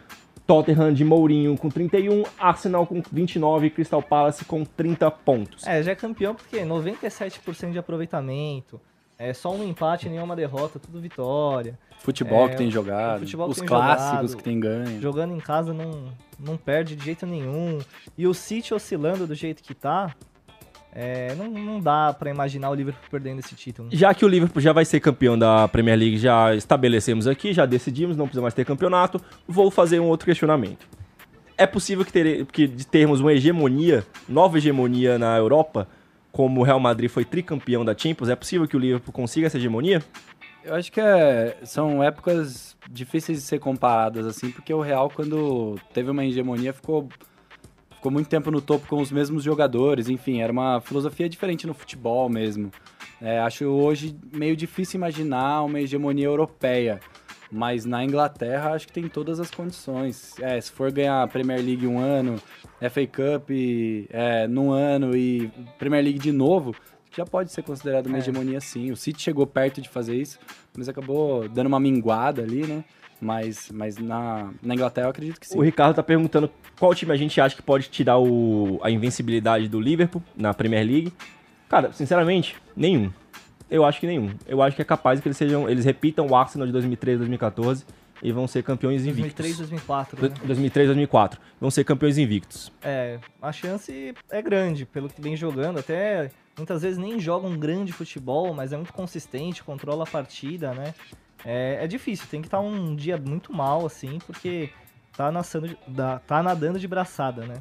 [0.45, 5.67] Tottenham de Mourinho com 31, Arsenal com 29 e Crystal Palace com 30 pontos.
[5.67, 8.79] É, já é campeão porque 97% de aproveitamento.
[9.19, 11.77] É só um empate, nenhuma derrota, tudo vitória.
[11.97, 14.37] Futebol É, que tem jogado, os tem clássicos jogado.
[14.37, 15.01] que tem ganho.
[15.01, 17.79] Jogando em casa não, não perde de jeito nenhum.
[18.15, 20.15] E o City oscilando do jeito que tá,
[20.99, 23.87] é, não, não dá pra imaginar o Liverpool perdendo esse título.
[23.91, 27.67] Já que o Liverpool já vai ser campeão da Premier League, já estabelecemos aqui, já
[27.67, 30.87] decidimos, não precisa mais ter campeonato, vou fazer um outro questionamento.
[31.55, 35.87] É possível que, ter, que de termos uma hegemonia, nova hegemonia na Europa,
[36.31, 39.57] como o Real Madrid foi tricampeão da Champions, é possível que o Liverpool consiga essa
[39.57, 40.01] hegemonia?
[40.63, 45.79] Eu acho que é- são épocas difíceis de ser comparadas, assim, porque o Real, quando
[45.93, 47.07] teve uma hegemonia, ficou,
[47.97, 51.73] ficou muito tempo no topo com os mesmos jogadores, enfim, era uma filosofia diferente no
[51.73, 52.71] futebol mesmo.
[53.21, 56.99] É, acho hoje meio difícil imaginar uma hegemonia europeia,
[57.51, 60.35] mas na Inglaterra acho que tem todas as condições.
[60.39, 62.35] É, se for ganhar a Premier League um ano,
[62.91, 63.49] FA Cup
[64.09, 66.75] é, num ano e Premier League de novo,
[67.15, 68.19] já pode ser considerado uma É.
[68.19, 68.91] hegemonia sim.
[68.91, 70.37] O City chegou perto de fazer isso,
[70.77, 72.83] mas acabou dando uma minguada ali, né?
[73.19, 75.57] Mas, mas na, na Inglaterra eu acredito que sim.
[75.57, 76.49] O Ricardo tá perguntando
[76.79, 80.85] qual time a gente acha que pode tirar o- a invencibilidade do Liverpool na Premier
[80.85, 81.11] League.
[81.67, 83.11] Cara, sinceramente, nenhum.
[83.69, 84.31] Eu acho que nenhum.
[84.47, 87.85] Eu acho que é capaz que eles sejam, eles repitam o Arsenal de 2013, 2014
[88.23, 89.33] e vão ser campeões invictos.
[89.33, 90.33] 2003, 2004, né?
[90.45, 91.41] 2003, 2004.
[91.59, 92.71] Vão ser campeões invictos.
[92.81, 95.79] É, a chance é grande, pelo que vem jogando.
[95.79, 100.73] Até muitas vezes nem joga um grande futebol, mas é muito consistente, controla a partida,
[100.73, 100.93] né?
[101.45, 104.69] É, é difícil, tem que estar um dia muito mal, assim, porque
[105.15, 105.75] tá, nascendo
[106.27, 107.55] tá nadando de braçada, né?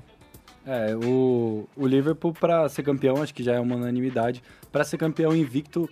[0.67, 4.43] É, o, o Liverpool, pra ser campeão, acho que já é uma unanimidade.
[4.73, 5.89] Pra ser campeão invicto,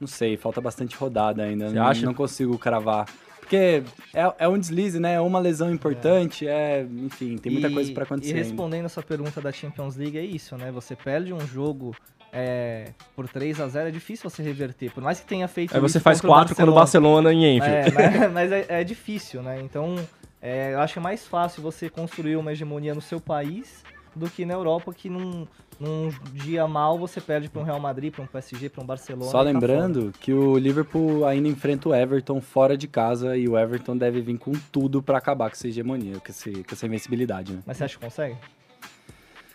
[0.00, 1.68] não sei, falta bastante rodada ainda.
[1.68, 2.06] Você não, acha?
[2.06, 3.06] não consigo cravar.
[3.40, 3.82] Porque
[4.14, 5.14] é, é um deslize, né?
[5.14, 8.30] É uma lesão importante, é, enfim, tem muita E- coisa pra acontecer.
[8.30, 8.46] E ainda.
[8.48, 10.70] respondendo a sua pergunta da Champions League, é isso, né?
[10.70, 11.94] Você perde um jogo
[12.36, 14.90] é, por 3 a 0 é difícil você reverter.
[14.90, 17.58] Por mais que tenha feito Aí você faz contra o quatro quando o Barcelona em
[17.58, 17.96] Enfield.
[17.96, 19.60] É, mas, mas é, é difícil, né?
[19.62, 19.94] Então,
[20.42, 23.84] é, eu acho que é mais fácil você construir uma hegemonia no seu país
[24.16, 25.46] do que na Europa, que num,
[25.78, 29.30] num dia mal você perde para um Real Madrid, para um PSG, para um Barcelona.
[29.30, 33.56] Só tá lembrando que o Liverpool ainda enfrenta o Everton fora de casa e o
[33.56, 37.52] Everton deve vir com tudo pra acabar com essa hegemonia, com, esse, com essa invencibilidade,
[37.52, 37.62] né?
[37.64, 38.36] Mas você acha que consegue?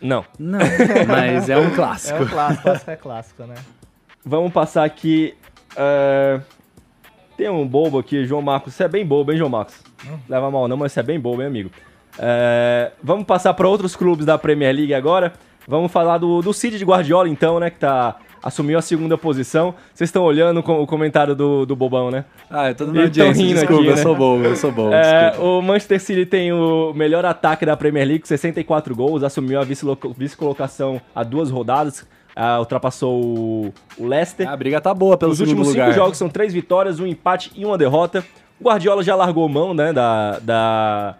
[0.01, 0.23] Não.
[0.37, 0.59] Não,
[1.07, 2.23] mas é um É clássico.
[2.23, 3.55] um clássico, clássico é clássico, né?
[4.25, 5.35] Vamos passar aqui.
[5.75, 6.39] é,
[7.37, 8.73] Tem um bobo aqui, João Marcos.
[8.73, 9.75] Você é bem bobo, hein, João Marcos?
[10.27, 11.69] Leva mal não, mas você é bem bobo, hein, amigo?
[12.17, 15.33] É, Vamos passar para outros clubes da Premier League agora.
[15.67, 17.69] Vamos falar do, do City de Guardiola, então, né?
[17.69, 19.73] Que tá, assumiu a segunda posição.
[19.93, 22.25] Vocês estão olhando o comentário do, do bobão, né?
[22.49, 24.01] Ah, eu tô tão audiência, rindo desculpa, aqui, eu né?
[24.01, 28.07] sou bobo, eu sou bobo, É, o Manchester City tem o melhor ataque da Premier
[28.07, 34.47] League, 64 gols, assumiu a vice-colocação há duas rodadas, ah, ultrapassou o, o Leicester.
[34.47, 35.87] A briga tá boa pelo Os segundo últimos lugar.
[35.87, 38.23] cinco jogos são três vitórias, um empate e uma derrota.
[38.59, 41.15] O Guardiola já largou mão, né, da, da,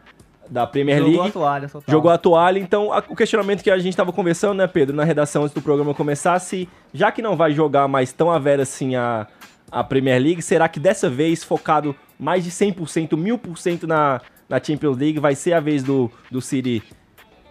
[0.50, 1.30] da Premier Jogou League.
[1.30, 1.92] a toalha total.
[1.94, 5.04] Jogou a toalha, então a- o questionamento que a gente estava conversando, né, Pedro, na
[5.04, 8.64] redação antes do programa começar, se já que não vai jogar mais tão a vera
[8.64, 9.28] assim a,
[9.72, 14.98] a Premier League, será que dessa vez, focado mais de 100%, 1000% na, na Champions
[14.98, 16.82] League, vai ser a vez do, do City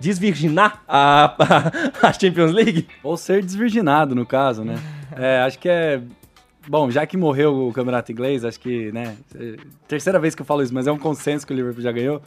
[0.01, 1.35] desvirginar a,
[2.03, 2.87] a, Champions League?
[3.03, 4.79] Ou ser desvirginado, no caso, né?
[5.17, 6.01] É, acho que é.
[6.69, 9.17] Bom, já que morreu o campeonato inglês, acho que, né?
[9.35, 9.57] é,
[9.87, 12.21] Terceira vez que eu falo isso, mas é um consenso que o Liverpool já ganhou.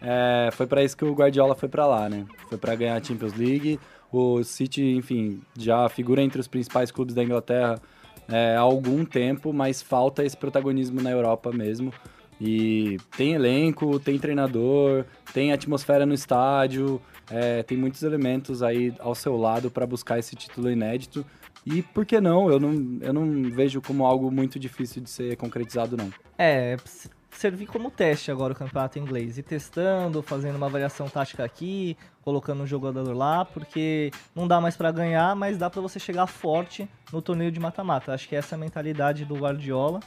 [0.00, 2.24] É, foi pra isso que o Guardiola foi pra lá, né?
[2.48, 3.78] Foi pra ganhar a Champions League.
[4.12, 7.80] O City, enfim, já figura entre os principais clubes da Inglaterra
[8.28, 11.92] é, há algum tempo, mas falta esse protagonismo na Europa mesmo.
[12.40, 19.14] E tem elenco, tem treinador, tem atmosfera no estádio, é, tem muitos elementos aí ao
[19.14, 21.24] seu lado para buscar esse título inédito.
[21.64, 22.48] E por que não?
[22.50, 26.10] Eu não, eu não vejo como algo muito difícil de ser concretizado, não.
[26.38, 29.36] É, s- servir como teste agora o campeonato inglês.
[29.38, 34.76] Ir testando, fazendo uma variação tática aqui, colocando um jogador lá, porque não dá mais
[34.76, 38.12] pra ganhar, mas dá pra você chegar forte no torneio de mata-mata.
[38.12, 40.00] Acho que essa é a mentalidade do Guardiola,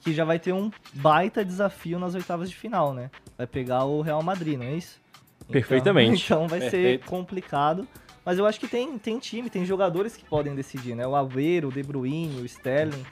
[0.00, 3.10] que já vai ter um baita desafio nas oitavas de final, né?
[3.36, 5.00] Vai pegar o Real Madrid, não é isso?
[5.40, 6.24] Então- Perfeitamente.
[6.26, 7.06] Então, vai ser Perfeito.
[7.06, 7.86] complicado.
[8.24, 11.06] Mas eu acho que tem, tem time, tem jogadores que podem decidir, né?
[11.06, 13.04] O Aveiro, o De Bruyne, o Sterling.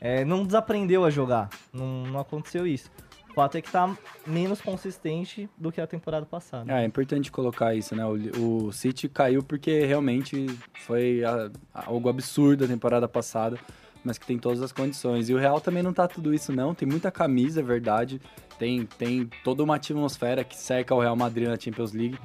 [0.00, 1.48] É, não desaprendeu a jogar.
[1.72, 2.90] Não, não aconteceu isso.
[3.32, 6.70] O fato é que tá menos consistente do que a temporada passada.
[6.70, 8.04] É, é importante colocar isso, né?
[8.04, 10.46] O, o City caiu porque realmente
[10.84, 13.58] foi a- algo absurdo a temporada passada,
[14.04, 15.30] mas que tem todas as condições.
[15.30, 16.74] E o Real também não tá tudo isso, não.
[16.74, 18.20] Tem muita camisa, é verdade.
[18.58, 22.18] Tem, tem toda uma atmosfera que cerca o Real Madrid na Champions League,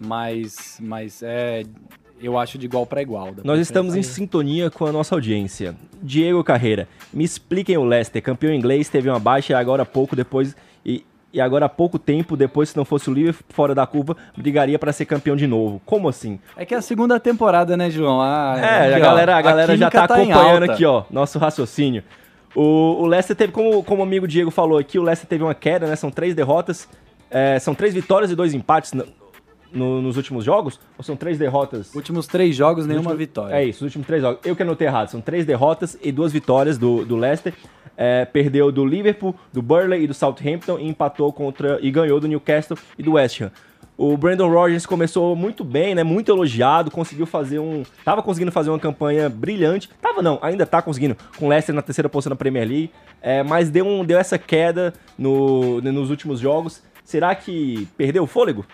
[0.00, 1.64] mas, mas é,
[2.20, 3.34] eu acho de igual para igual.
[3.44, 5.74] Nós estamos em sintonia com a nossa audiência.
[6.02, 10.16] Diego Carreira, me expliquem o Leicester, campeão inglês, teve uma baixa e agora há pouco
[10.16, 13.86] depois e, e agora há pouco tempo depois, se não fosse o Liverpool fora da
[13.86, 15.80] curva, brigaria para ser campeão de novo.
[15.84, 16.38] Como assim?
[16.56, 18.20] É que é a segunda temporada, né, João?
[18.20, 21.04] Ah, É, aqui, a ó, galera, a galera já química tá em acompanhando aqui, ó,
[21.10, 22.02] nosso raciocínio.
[22.54, 25.54] O, o Leicester teve, como, como o amigo Diego falou aqui, o Leicester teve uma
[25.54, 25.94] queda, né?
[25.94, 26.88] São três derrotas,
[27.30, 28.92] é, são três vitórias e dois empates
[29.72, 30.78] no- no- nos últimos jogos?
[30.98, 31.94] Ou são três derrotas?
[31.94, 33.54] Últimos três jogos, nenhuma Último- vitória.
[33.54, 34.40] É isso, os últimos três jogos.
[34.44, 35.08] Eu que anotei errado.
[35.08, 37.54] São três derrotas e duas vitórias do, do Leicester.
[37.98, 42.28] É, perdeu do Liverpool, do Burley e do Southampton e empatou contra e ganhou do
[42.28, 43.50] Newcastle e do West Ham.
[43.98, 46.04] O Brandon Rodgers começou muito bem, né?
[46.04, 49.88] Muito elogiado, conseguiu fazer um, tava conseguindo fazer uma campanha brilhante.
[50.02, 52.90] Tava não, ainda tá conseguindo com o Leicester na terceira posição na Premier League,
[53.22, 56.82] é, mas deu um, deu essa queda no, nos últimos jogos.
[57.02, 58.66] Será que perdeu o fôlego?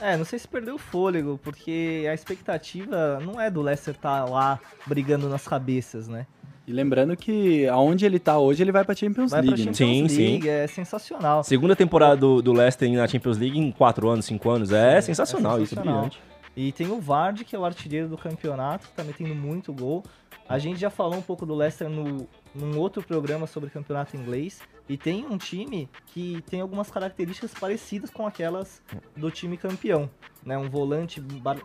[0.00, 4.24] É, não sei se perdeu o fôlego, porque a expectativa não é do Leicester estar
[4.24, 6.26] lá brigando nas cabeças, né?
[6.66, 9.72] E lembrando que aonde ele tá hoje, ele vai pra Champions Vai pra League, né?
[9.72, 11.42] Champions Sim, League, é sensacional.
[11.42, 14.70] Segunda temporada do, do Leicester na Champions League em quatro anos, cinco anos.
[14.70, 16.02] É, Sim, sensacional, é isso, é sensacional.
[16.02, 16.20] brilhante.
[16.54, 20.04] E tem o Vardy, que é o artilheiro do campeonato, que tá metendo muito gol.
[20.48, 24.60] A gente já falou um pouco do Leicester no, num outro programa sobre campeonato inglês.
[24.88, 28.82] E tem um time que tem algumas características parecidas com aquelas
[29.16, 30.10] do time campeão.
[30.44, 30.56] Né?
[30.56, 31.22] Um volante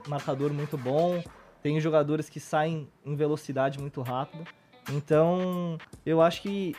[0.07, 1.23] marcador muito bom,
[1.61, 4.45] tem jogadores que saem em velocidade muito rápido.
[4.91, 6.75] Então, eu acho que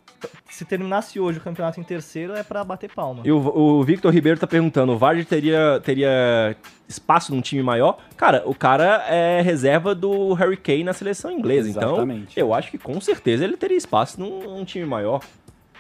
[0.51, 3.23] se terminasse hoje o campeonato em terceiro é pra bater palma.
[3.25, 6.57] E o, o Victor Ribeiro tá perguntando, o Vardy teria, teria
[6.89, 7.99] espaço num time maior?
[8.17, 12.33] Cara, o cara é reserva do Harry Kane na seleção inglesa, Exatamente.
[12.33, 15.21] então eu acho que com certeza ele teria espaço num, num time maior.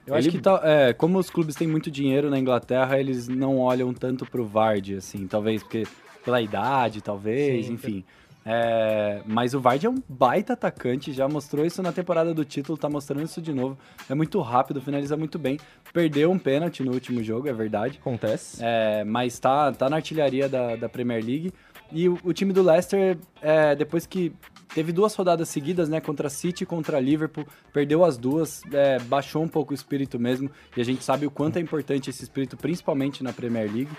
[0.07, 3.27] Eu acho Ele- que, tá, é, como os clubes têm muito dinheiro na Inglaterra, eles
[3.27, 5.85] não olham tanto pro Vardy, assim, talvez porque
[6.23, 8.05] pela idade, talvez, Sim, enfim.
[8.46, 12.76] É, mas o Vardy é um baita atacante, já mostrou isso na temporada do título,
[12.76, 13.78] tá mostrando isso de novo.
[14.09, 15.59] É muito rápido, finaliza muito bem.
[15.92, 17.98] Perdeu um pênalti no último jogo, é verdade.
[18.00, 18.59] Acontece.
[18.61, 21.52] É, mas tá, tá na artilharia da, da Premier League.
[21.90, 24.33] E o, o time do Leicester, é, depois que
[24.74, 29.42] teve duas rodadas seguidas, né, contra City e contra Liverpool, perdeu as duas, é, baixou
[29.42, 30.50] um pouco o espírito mesmo.
[30.77, 33.90] E a gente sabe o quanto é importante esse espírito, principalmente na Premier League.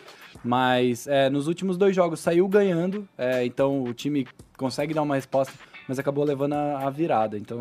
[0.44, 5.16] Mas é, nos últimos dois jogos saiu ganhando, é, então o time consegue dar uma
[5.16, 5.54] resposta,
[5.88, 7.38] mas acabou levando a, a virada.
[7.38, 7.60] Então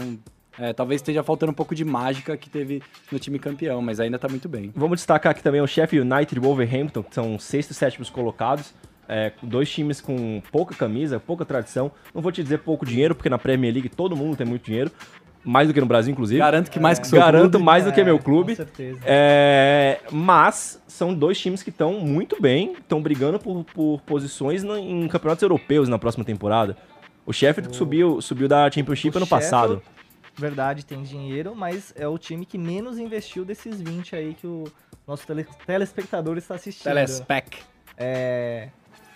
[0.59, 4.19] é, talvez esteja faltando um pouco de mágica que teve no time campeão, mas ainda
[4.19, 4.73] tá muito bem.
[4.75, 8.75] Vamos destacar aqui também o Sheffield United Wolverhampton, que são sexto e sétimos colocados.
[9.09, 11.91] É, dois times com pouca camisa, pouca tradição.
[12.15, 14.91] Não vou te dizer pouco dinheiro, porque na Premier League todo mundo tem muito dinheiro.
[15.47, 16.39] Mais do que no Brasil, inclusive.
[16.39, 17.65] Garanto que mais que o seu Garanto clube.
[17.67, 18.53] mais do que É, meu clube.
[18.53, 18.99] Com certeza.
[19.05, 24.79] É, mas são dois times que estão muito bem, estão brigando por, por posições no-
[24.79, 26.75] em campeonatos europeus na próxima temporada.
[27.27, 29.83] O Sheffield que subiu, subiu da Championship O ano Sheffield passado.
[30.35, 34.65] verdade, tem dinheiro, mas é o time que menos investiu desses 20 aí que o
[35.07, 36.85] nosso tele- telespectador está assistindo.
[36.85, 37.59] Telespec.
[37.99, 38.69] É,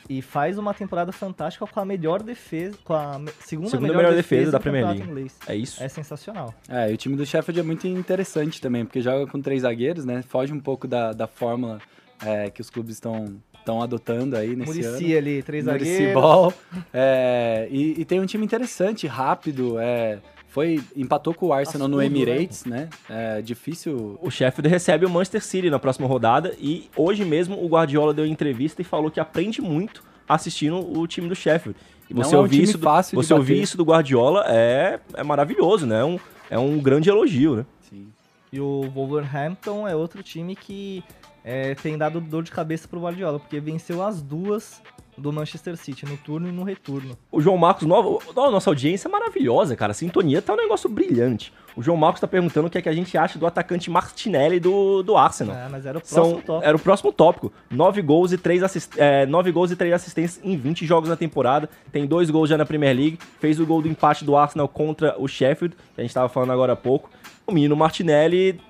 [0.08, 4.04] e faz uma temporada fantástica com a melhor defesa, com a me- segunda, Segunda melhor,
[4.04, 5.30] melhor defesa, defesa da Premier League.
[5.46, 5.82] É isso?
[5.82, 6.54] É sensacional.
[6.68, 10.04] É, e o time do Sheffield é muito interessante também, porque joga com três zagueiros,
[10.04, 10.22] né?
[10.22, 11.78] Foge um pouco da, da fórmula
[12.24, 14.96] é, que os clubes estão estão adotando aí nesse ano.
[15.18, 16.14] Ali, três Muricy zagueiros.
[16.14, 16.54] Ball.
[16.92, 19.78] É, e, e tem um time interessante, rápido.
[19.78, 22.22] É, foi, empatou com o Arsenal no Cascudo, né?
[22.32, 22.88] Emirates, né?
[23.08, 24.18] É difícil.
[24.22, 28.26] O Sheffield recebe o Manchester City na próxima rodada e hoje mesmo o Guardiola deu
[28.26, 31.78] entrevista e falou que aprende muito assistindo o time do Sheffield.
[32.10, 34.98] E Não você é um ouvir time isso, do- você ouvir isso do Guardiola é,
[35.14, 36.00] é maravilhoso, né?
[36.00, 36.18] É um,
[36.50, 37.66] é um grande elogio, né?
[37.88, 38.08] Sim.
[38.50, 41.04] E o Wolverhampton é outro time que
[41.44, 44.80] é, tem dado dor de cabeça pro Guardiola, porque venceu as duas
[45.18, 47.16] do Manchester City, no turno e no retorno.
[47.30, 49.92] O João Marcos, novo, nossa audiência é maravilhosa, cara.
[49.92, 51.52] A sintonia tá um negócio brilhante.
[51.76, 54.58] O João Marcos tá perguntando o que, é que a gente acha do atacante Martinelli
[54.58, 55.54] do, do Arsenal.
[55.54, 56.66] É, mas era o próximo São, top.
[56.66, 57.52] era o próximo tópico.
[57.70, 61.14] 9 gols e 3 assist, é, nove gols e três assistências em 20 jogos na
[61.14, 61.70] temporada.
[61.92, 63.18] Tem dois gols já na Premier League.
[63.38, 66.50] Fez o gol do empate do Arsenal contra o Sheffield, que a gente tava falando
[66.50, 67.10] agora há pouco.
[67.46, 68.60] O menino Martinelli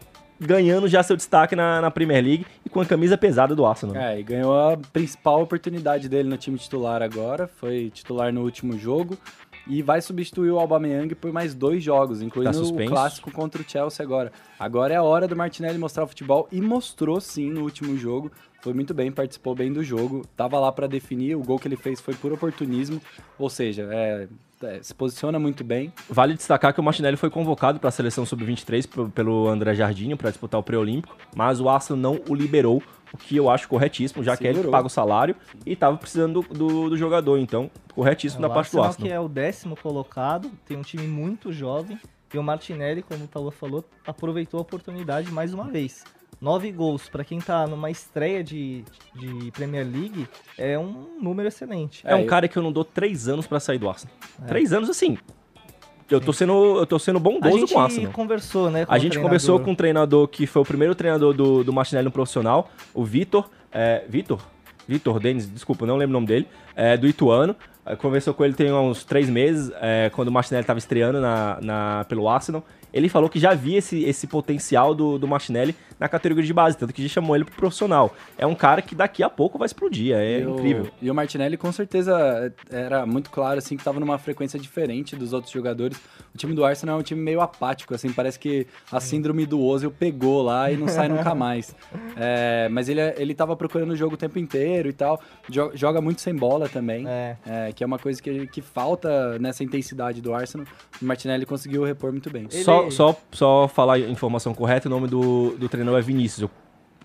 [0.41, 3.97] ganhando já seu destaque na, na Premier League e com a camisa pesada do Arsenal.
[3.97, 7.47] É, e ganhou a principal oportunidade dele no time titular agora.
[7.47, 9.19] Foi titular no último jogo.
[9.67, 13.65] E vai substituir o Aubameyang por mais dois jogos, incluindo Tá o clássico contra o
[13.69, 14.33] Chelsea agora.
[14.59, 18.33] Agora é a hora do Martinelli mostrar o futebol e mostrou sim no último jogo.
[18.63, 21.37] Foi muito bem, participou bem do jogo, tava lá para definir.
[21.37, 23.01] O gol que ele fez foi por oportunismo,
[23.39, 24.27] ou seja, é,
[24.63, 25.93] é, se posiciona muito bem.
[26.09, 30.15] Vale destacar que o Martinelli foi convocado para a seleção sub-23 p- pelo André Jardim
[30.17, 34.23] para disputar o pré-olímpico, mas o Arsenal não o liberou, o que eu acho corretíssimo,
[34.23, 34.73] já que é ele que Segurou.
[34.73, 38.73] paga o salário e estava precisando do, do- do jogador, então corretíssimo da o parte
[38.73, 41.99] do Arsenal, que é o décimo colocado, tem um time muito jovem,
[42.33, 46.05] e o Martinelli, como o Taua falou, aproveitou a oportunidade mais uma vez.
[46.41, 52.01] Nove gols, para quem tá numa estreia de, de Premier League, é um número excelente.
[52.07, 54.15] É um É, eu- cara que eu não dou três anos para sair do Arsenal.
[54.43, 54.47] É.
[54.47, 55.19] Três anos assim.
[56.11, 58.13] Eu tô sendo, eu tô sendo A bondoso gente com o Arsenal.
[58.13, 58.87] conversou, né?
[58.87, 61.73] com A o gente conversou com um treinador que foi o primeiro treinador do, do
[61.73, 63.51] Martinelli no profissional, o Vitor.
[63.71, 64.41] É, Vitor?
[64.87, 66.47] Vitor Denis, desculpa, não lembro o nome dele.
[66.75, 67.55] É, do Ituano.
[67.85, 71.59] É, Conversou com ele tem uns três meses, é, quando o Martinelli estava estreando na,
[71.61, 72.65] na- pelo Arsenal.
[72.91, 76.77] Ele falou que já via esse, esse potencial do, do Martinelli na categoria de base,
[76.77, 78.15] tanto que já chamou ele pro profissional.
[78.37, 80.89] É um cara que daqui a pouco vai explodir, é E o- incrível.
[81.03, 85.33] E o Martinelli com certeza era muito claro assim que estava numa frequência diferente dos
[85.33, 85.99] outros jogadores.
[86.35, 89.61] O time do Arsenal é um time meio apático, assim, parece que a síndrome do
[89.61, 91.75] Ozil pegou lá e não sai nunca mais.
[92.21, 95.21] É, mas ele ele tava procurando o jogo o tempo inteiro e tal.
[95.49, 97.07] Jo- Joga muito sem bola também.
[97.07, 100.67] É, é, que é uma coisa que, que falta nessa intensidade do Arsenal.
[101.01, 102.49] O Martinelli conseguiu repor muito bem.
[102.53, 106.43] Ele- Só, só, só falar a informação correta, o nome do, do treinador é Vinícius.
[106.43, 106.51] Eu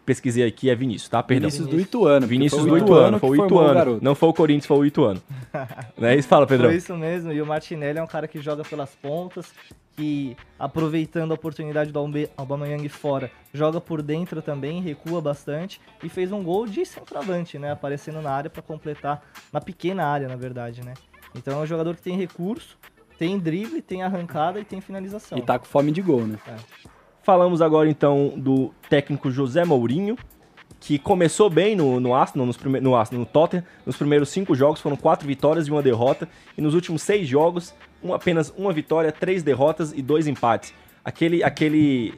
[0.05, 1.23] pesquisei aqui, é Vinícius, tá?
[1.23, 1.49] Perdão.
[1.49, 2.27] Vinícius do Ituano.
[2.27, 3.73] Vinícius foi do o Ituano, foi o que formou Ituano.
[3.73, 4.03] garoto.
[4.03, 5.21] Não foi o Corinthians, foi o Ituano.
[5.97, 6.27] não é isso?
[6.27, 6.69] Fala, Pedrão.
[6.69, 9.53] Foi isso mesmo, e o Martinelli é um cara que joga pelas pontas,
[9.95, 11.99] que aproveitando a oportunidade do
[12.35, 17.71] Aubameyang fora, joga por dentro também, recua bastante e fez um gol de centroavante, né,
[17.71, 20.93] aparecendo na área para completar, na pequena área, na verdade, né.
[21.35, 22.77] Então é um jogador que tem recurso,
[23.17, 25.37] tem drible, tem arrancada e tem finalização.
[25.37, 26.37] E tá com fome de gol, né?
[27.23, 30.17] Falamos agora então do técnico José Mourinho,
[30.79, 33.63] que começou bem no, no Arsenal, nos prime- no Arsenal, no Tottenham.
[33.85, 36.27] Nos primeiros cinco jogos foram quatro vitórias e uma derrota.
[36.57, 40.73] E nos últimos seis jogos, um- apenas uma vitória, três derrotas e dois empates.
[41.05, 42.13] Aquele, aquele,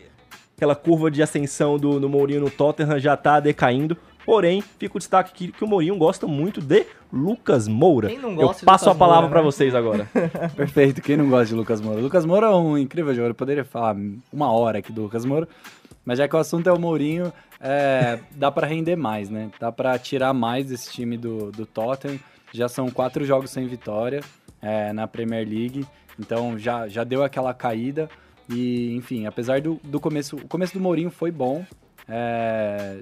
[0.57, 3.95] aquela curva de ascensão do, do Mourinho no Tottenham já tá decaindo.
[4.25, 8.09] Porém, fica o destaque aqui que o Mourinho gosta muito de Lucas Moura.
[8.09, 9.43] Quem não Eu gosta de passo Lucas a palavra né?
[9.43, 10.09] vocês agora.
[10.57, 12.01] Perfeito, quem não gosta de Lucas Moura?
[12.01, 13.95] Lucas Moura é um incrível jogador, eu poderia falar
[14.33, 15.47] uma hora aqui do Lucas Moura,
[16.03, 19.51] mas já que o assunto é o Mourinho, é, dá pra render mais, né?
[19.59, 22.19] Dá pra tirar mais desse time do, do Tottenham.
[22.51, 24.21] Já são quatro jogos sem vitória
[24.61, 25.85] é, na Premier League,
[26.19, 28.09] então já, já deu aquela caída.
[28.49, 31.65] E, enfim, apesar do, do começo, o começo do Mourinho foi bom,
[32.07, 33.01] é,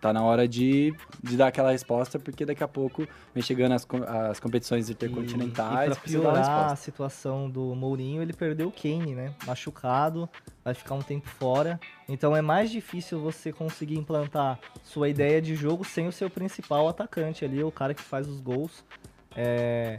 [0.00, 3.86] tá na hora de, de dar aquela resposta, porque daqui a pouco vem chegando as,
[4.30, 5.96] as competições intercontinentais.
[6.06, 9.34] E, uma piorar a situação do Mourinho, ele perdeu o Kane, né?
[9.46, 10.28] Machucado,
[10.64, 11.80] vai ficar um tempo fora.
[12.08, 16.88] Então é mais difícil você conseguir implantar sua ideia de jogo sem o seu principal
[16.88, 18.84] atacante ali, o cara que faz os gols.
[19.36, 19.96] É,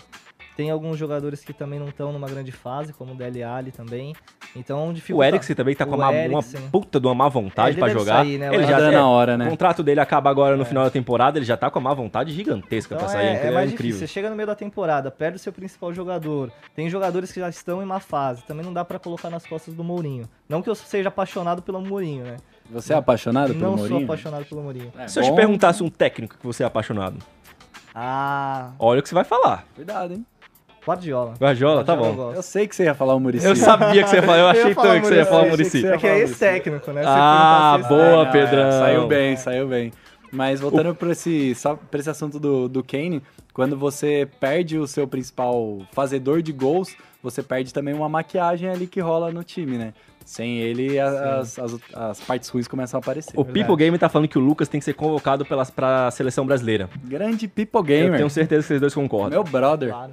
[0.60, 4.14] Tem alguns jogadores que também não estão numa grande fase, como o Dele Alli também.
[4.54, 5.26] Então O dificulta.
[5.28, 6.70] Eriksen também tá com O uma, uma Eriksen.
[6.70, 8.26] puta de uma má vontade É, deve jogar.
[8.26, 8.54] sair, né?
[8.54, 9.48] Ele Tá já dando é, a hora, né?
[9.48, 11.96] O contrato dele acaba agora no final da temporada, ele já tá com uma má
[11.96, 13.28] vontade gigantesca Então pra sair.
[13.28, 13.92] é, é é mais incrível.
[13.94, 14.00] difícil.
[14.06, 16.52] Você chega no meio da temporada, perde o seu principal jogador.
[16.76, 18.44] Tem jogadores que já estão em má fase.
[18.44, 20.26] Também não dá pra colocar nas costas do Mourinho.
[20.50, 22.36] Não que eu seja apaixonado pelo Mourinho, né?
[22.70, 24.04] Você é apaixonado pelo não sou Mourinho?
[24.04, 24.92] apaixonado pelo Mourinho.
[24.98, 25.38] É Se eu te bom.
[25.38, 27.16] perguntasse um técnico que você é apaixonado,
[27.96, 29.64] Ah, olha o que você vai falar.
[29.76, 30.26] Cuidado, hein?
[30.86, 31.34] Guardiola.
[31.40, 32.14] Guardiola, tá eu bom.
[32.14, 32.36] gosto.
[32.38, 33.46] Eu sei que você ia falar o Muricy.
[33.46, 35.44] Eu sabia que você ia falar, eu Eu achei falar tanto que você ia falar
[35.44, 35.94] o Muricy, Murici.
[35.94, 37.02] É que é ex-técnico, né?
[37.02, 38.72] Se Ah, boa, Não, é, Pedrão.
[38.72, 39.92] saiu bem, saiu bem.
[40.32, 43.22] Mas voltando pra esse, só pra esse assunto do, do Kane,
[43.54, 48.86] quando você perde o seu principal fazedor de gols, você perde também uma maquiagem ali
[48.88, 49.94] que rola no time, né?
[50.24, 53.32] Sem ele, as, as, as partes ruins começam a aparecer.
[53.36, 56.46] O People Game tá falando que o Lucas tem que ser convocado pelas, pra seleção
[56.46, 56.88] brasileira.
[57.04, 58.18] Grande People Eu Gamer.
[58.18, 59.32] tenho certeza que vocês dois concordam.
[59.32, 59.90] Meu brother.
[59.90, 60.12] Claro.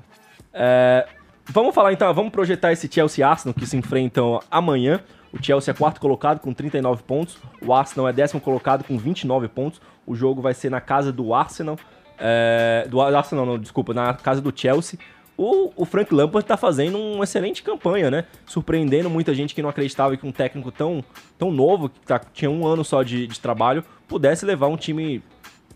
[0.59, 1.07] É,
[1.45, 5.01] vamos falar então, vamos projetar esse Chelsea Arsenal que se enfrentam amanhã.
[5.33, 9.49] O Chelsea é quarto colocado com 39 pontos, o Arsenal é décimo colocado com 29
[9.49, 9.81] pontos.
[10.07, 11.77] O jogo vai ser na casa do Arsenal,
[12.19, 14.99] é, do Arsenal não, desculpa, na casa do Chelsea.
[15.37, 18.25] O, o Frank Lampard tá fazendo uma excelente campanha, né?
[18.47, 21.05] Surpreendendo muita gente que não acreditava que um técnico tão,
[21.37, 25.23] tão novo, que tá- tinha um ano só de, de trabalho, pudesse levar um time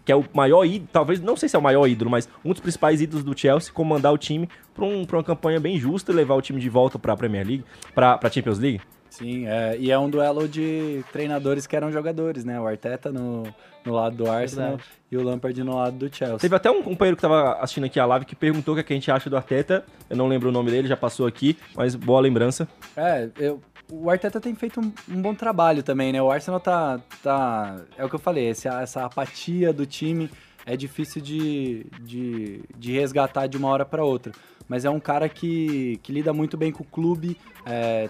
[0.05, 2.51] que é o maior ídolo, talvez, não sei se é o maior ídolo, mas um
[2.51, 6.12] dos principais ídolos do Chelsea, comandar o time para um, pra uma campanha bem justa
[6.12, 8.80] e levar o time de volta para a Premier League, para a Champions League.
[9.11, 12.61] Sim, é, e é um duelo de treinadores que eram jogadores, né?
[12.61, 13.42] O Arteta no,
[13.84, 14.88] no lado do Arsenal Verdade.
[15.11, 16.38] e o Lampard no lado do Chelsea.
[16.38, 18.84] Teve até um companheiro que estava assistindo aqui a live que perguntou o que, é
[18.84, 19.84] que a gente acha do Arteta.
[20.09, 22.68] Eu não lembro o nome dele, já passou aqui, mas boa lembrança.
[22.96, 23.61] É, eu,
[23.91, 26.22] o Arteta tem feito um, um bom trabalho também, né?
[26.22, 27.01] O Arsenal tá.
[27.22, 30.30] tá é o que eu falei, esse- essa apatia do time
[30.66, 34.32] é difícil de, de, de resgatar de uma hora para outra.
[34.68, 37.36] Mas é um cara que, que lida muito bem com o clube.
[37.66, 38.09] é,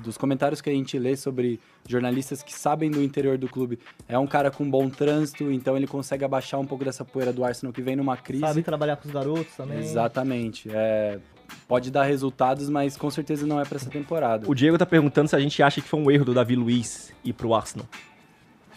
[0.00, 3.78] dos comentários que a gente lê sobre jornalistas que sabem do interior do clube,
[4.08, 7.44] é um cara com bom trânsito, então ele consegue abaixar um pouco dessa poeira do
[7.44, 8.42] Arsenal que vem numa crise.
[8.42, 9.78] Sabe trabalhar com os garotos também.
[9.78, 10.68] Exatamente.
[10.72, 11.18] É,
[11.66, 14.48] pode dar resultados, mas com certeza não é para essa temporada.
[14.48, 17.12] O Diego tá perguntando se a gente acha que foi um erro do Davi Luiz
[17.24, 17.86] ir pro Arsenal.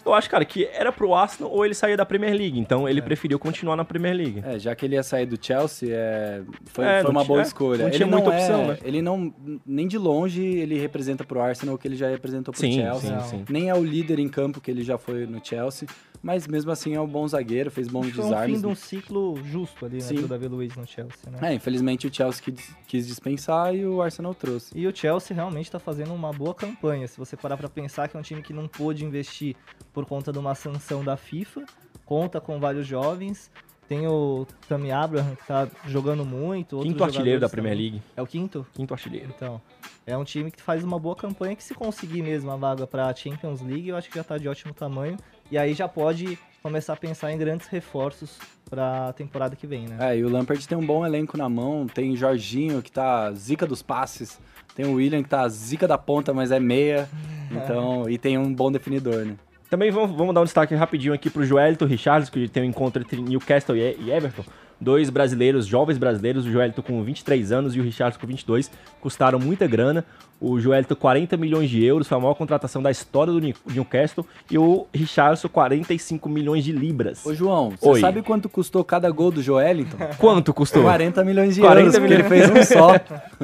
[0.04, 3.02] Eu acho, cara, que era pro Arsenal ou ele saía da Premier League, então ele
[3.02, 4.42] preferiu continuar na Premier League.
[4.44, 7.42] É, já que ele ia sair do Chelsea, é, foi, É, foi uma boa é,
[7.42, 7.84] escolha.
[7.84, 8.78] não tinha ele muita não opção, é, né?
[8.82, 9.34] Ele não,
[9.66, 13.20] nem de longe, ele representa pro Arsenal o que ele já representou pro Sim, Chelsea.
[13.20, 13.44] sim, sim.
[13.48, 15.88] Nem é o líder em campo que ele já foi no Chelsea,
[16.22, 18.60] mas mesmo assim é um bom zagueiro, fez bons Foi um fim desarmes.
[18.60, 21.50] de um ciclo justo ali, né, pro Davi Luiz no Chelsea, né?
[21.50, 24.76] É, infelizmente o Chelsea quis, quis dispensar e o Arsenal trouxe.
[24.76, 27.06] E o Chelsea realmente tá fazendo uma boa campanha.
[27.08, 29.56] Se você parar pra pensar que é um time que não pôde investir
[29.92, 31.64] por conta de uma sanção da FIFA,
[32.04, 33.50] conta com vários jovens.
[33.88, 36.78] Tem o Tammy Abraham, que tá jogando muito.
[36.78, 37.90] Quinto artilheiro da Premier também.
[37.90, 38.02] League.
[38.16, 38.64] É o quinto?
[38.72, 39.32] Quinto artilheiro.
[39.36, 39.60] Então,
[40.06, 43.12] é um time que faz uma boa campanha que se conseguir mesmo a vaga pra
[43.12, 45.16] Champions League, eu acho que já tá de ótimo tamanho.
[45.50, 48.38] E aí já pode começar a pensar em grandes reforços
[48.68, 49.96] pra temporada que vem, né?
[49.98, 53.66] É, e o Lampard tem um bom elenco na mão, tem Jorginho que tá zica
[53.66, 54.38] dos passes,
[54.74, 57.08] tem o William que tá zica da ponta, mas é meia,
[57.50, 59.36] então, e tem um bom definidor, né?
[59.70, 63.00] Também vamos, vamos dar um destaque rapidinho aqui pro Joelito Richards, que tem um encontro
[63.00, 64.44] entre Newcastle e Everton.
[64.80, 68.70] Dois brasileiros, jovens brasileiros, o Joelito com 23 anos e o Richards com 22,
[69.00, 70.04] custaram muita grana.
[70.40, 74.24] O Joelito 40 milhões de euros, foi a maior contratação da história do New- Newcastle,
[74.50, 77.26] e o Richardson 45 milhões de libras.
[77.26, 78.00] Ô João, você Oi.
[78.00, 79.98] sabe quanto custou cada gol do Joelinton?
[80.16, 80.82] Quanto custou?
[80.82, 82.48] 40 milhões de 40 euros, porque ele milhões.
[82.48, 82.92] fez um só.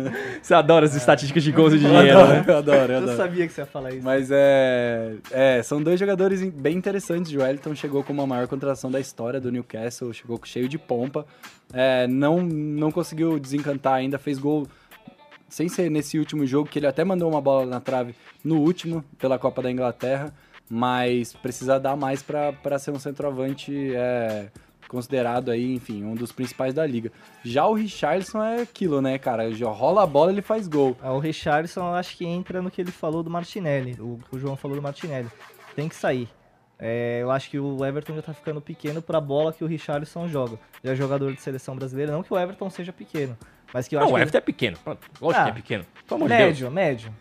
[0.41, 2.45] Você adora as estatísticas de gols e Eu dinheiro, adoro, né?
[2.49, 3.17] eu adoro, eu eu adoro.
[3.19, 4.03] sabia que você ia falar isso.
[4.03, 7.31] Mas é, é, são dois jogadores bem interessantes.
[7.33, 11.26] O Wellington chegou com uma maior contratação da história do Newcastle, chegou cheio de pompa.
[11.73, 14.67] É, não, não conseguiu desencantar ainda, fez gol
[15.49, 18.15] sem ser nesse último jogo, que ele até mandou uma bola na trave
[18.45, 20.33] no último, pela Copa da Inglaterra,
[20.69, 24.49] mas precisa dar mais para ser um centroavante é,
[24.89, 27.13] considerado aí, enfim, um dos principais da liga.
[27.45, 29.53] Já o Richarlison é aquilo, né, cara?
[29.53, 30.97] Já rola a bola, ele faz gol.
[31.01, 34.39] Ah, O Richardson, eu acho que entra no que ele falou do Martinelli, o o
[34.39, 35.29] João falou do Martinelli.
[35.75, 36.29] Tem que sair.
[36.79, 40.29] É, eu acho que o Everton já tá ficando pequeno pra bola que o Richarlison
[40.29, 40.59] joga.
[40.85, 43.37] Já é jogador de seleção brasileira, não que o Everton seja pequeno,
[43.73, 44.77] mas que eu Não, acho o que Everton é pequeno.
[44.85, 45.85] Pronto, Lógico Ah, que é pequeno.
[46.07, 46.49] Pelo amor de Deus.
[46.49, 47.15] médio, médio.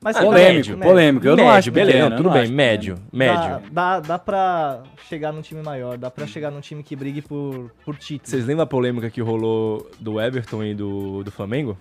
[0.00, 0.92] Mas Ah, polêmico, médio, médio.
[0.92, 1.26] polêmico.
[1.26, 3.70] Eu não médio, acho beleza, pequeno, não, tudo não bem, acho médio, Dá, médio.
[3.72, 7.72] dá, dá pra chegar num time maior, dá pra chegar num time que brigue por,
[7.84, 8.28] por título.
[8.30, 11.76] Vocês lembram a polêmica que rolou do Everton e do, do Flamengo?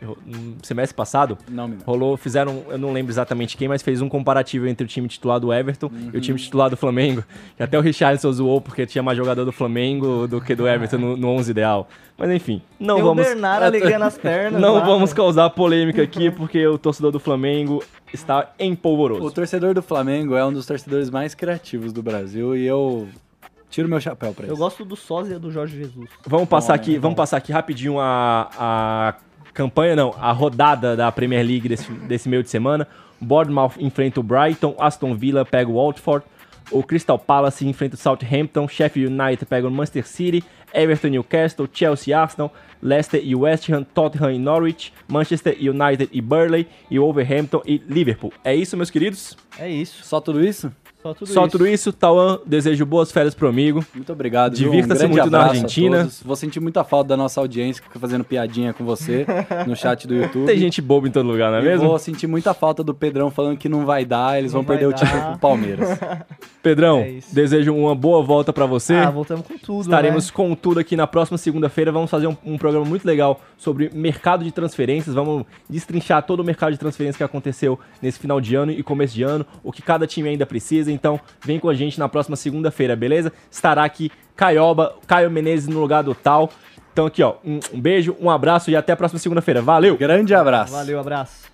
[0.00, 4.66] No semestre passado, Não rolou, fizeram, eu não lembro exatamente quem, mas fez um comparativo
[4.66, 7.22] entre o time titular do Everton e o time titular do Flamengo.
[7.56, 10.98] Que até o Richarlison zoou porque tinha mais jogador do Flamengo do que do Everton
[10.98, 11.88] no, no 11 ideal.
[12.16, 13.24] Mas enfim, não Tem vamos...
[13.24, 14.60] o Bernardo alegando as pernas.
[14.60, 15.16] Não lá, vamos né?
[15.16, 17.82] causar polêmica aqui, porque o torcedor do Flamengo
[18.12, 22.66] está em O torcedor do Flamengo é um dos torcedores mais criativos do Brasil e
[22.66, 23.08] eu
[23.70, 24.62] tiro meu chapéu pra Eu isso.
[24.62, 26.10] gosto do sósia do Jorge Jesus.
[26.26, 26.98] Vamos passar Bom, aqui, né?
[26.98, 29.14] vamos passar aqui rapidinho a, a
[29.52, 32.86] campanha, não, a rodada da Premier League desse, desse meio de semana.
[33.20, 36.24] Bournemouth enfrenta o Brighton, Aston Villa pega o Watford,
[36.70, 41.68] o Crystal Palace enfrenta o Southampton, Sheffield United pega o Manchester City, Everton e Newcastle,
[41.72, 46.98] Chelsea e Arsenal, Leicester e West Ham, Tottenham e Norwich, Manchester United e Burley e
[46.98, 48.32] Wolverhampton e Liverpool.
[48.44, 49.36] É isso, meus queridos?
[49.58, 50.04] É isso.
[50.04, 50.72] Só tudo isso?
[51.02, 51.50] Só tudo Só isso.
[51.50, 53.82] tudo isso, Tauan, desejo boas férias pro amigo.
[53.94, 54.54] Muito obrigado.
[54.54, 56.08] Divirta-se um muito na Argentina.
[56.22, 59.24] Vou sentir muita falta da nossa audiência que fica fazendo piadinha com você
[59.66, 60.44] no chat do YouTube.
[60.46, 61.88] Tem gente boba em todo lugar, não é E mesmo?
[61.88, 64.86] vou sentir muita falta do Pedrão falando que não vai dar, eles Não vão perder
[64.86, 65.30] vai o título dar.
[65.30, 65.98] pro Palmeiras.
[66.62, 68.94] Pedrão, É desejo uma boa volta pra você.
[68.94, 70.32] Ah, voltamos com tudo, Estaremos né?
[70.34, 71.90] com tudo aqui na próxima segunda-feira.
[71.90, 75.14] Vamos fazer um, um programa muito legal sobre mercado de transferências.
[75.14, 79.14] Vamos destrinchar todo o mercado de transferências que aconteceu nesse final de ano e começo
[79.14, 80.89] de ano, o que cada time ainda precisa.
[80.92, 83.32] Então, vem com a gente na próxima segunda-feira, beleza?
[83.50, 86.50] Estará aqui Caioba, Caio Menezes no lugar do tal.
[86.92, 89.62] Então, aqui, ó, um, um beijo, um abraço e até a próxima segunda-feira.
[89.62, 89.96] Valeu!
[89.96, 90.72] Grande abraço.
[90.72, 91.49] Valeu, abraço.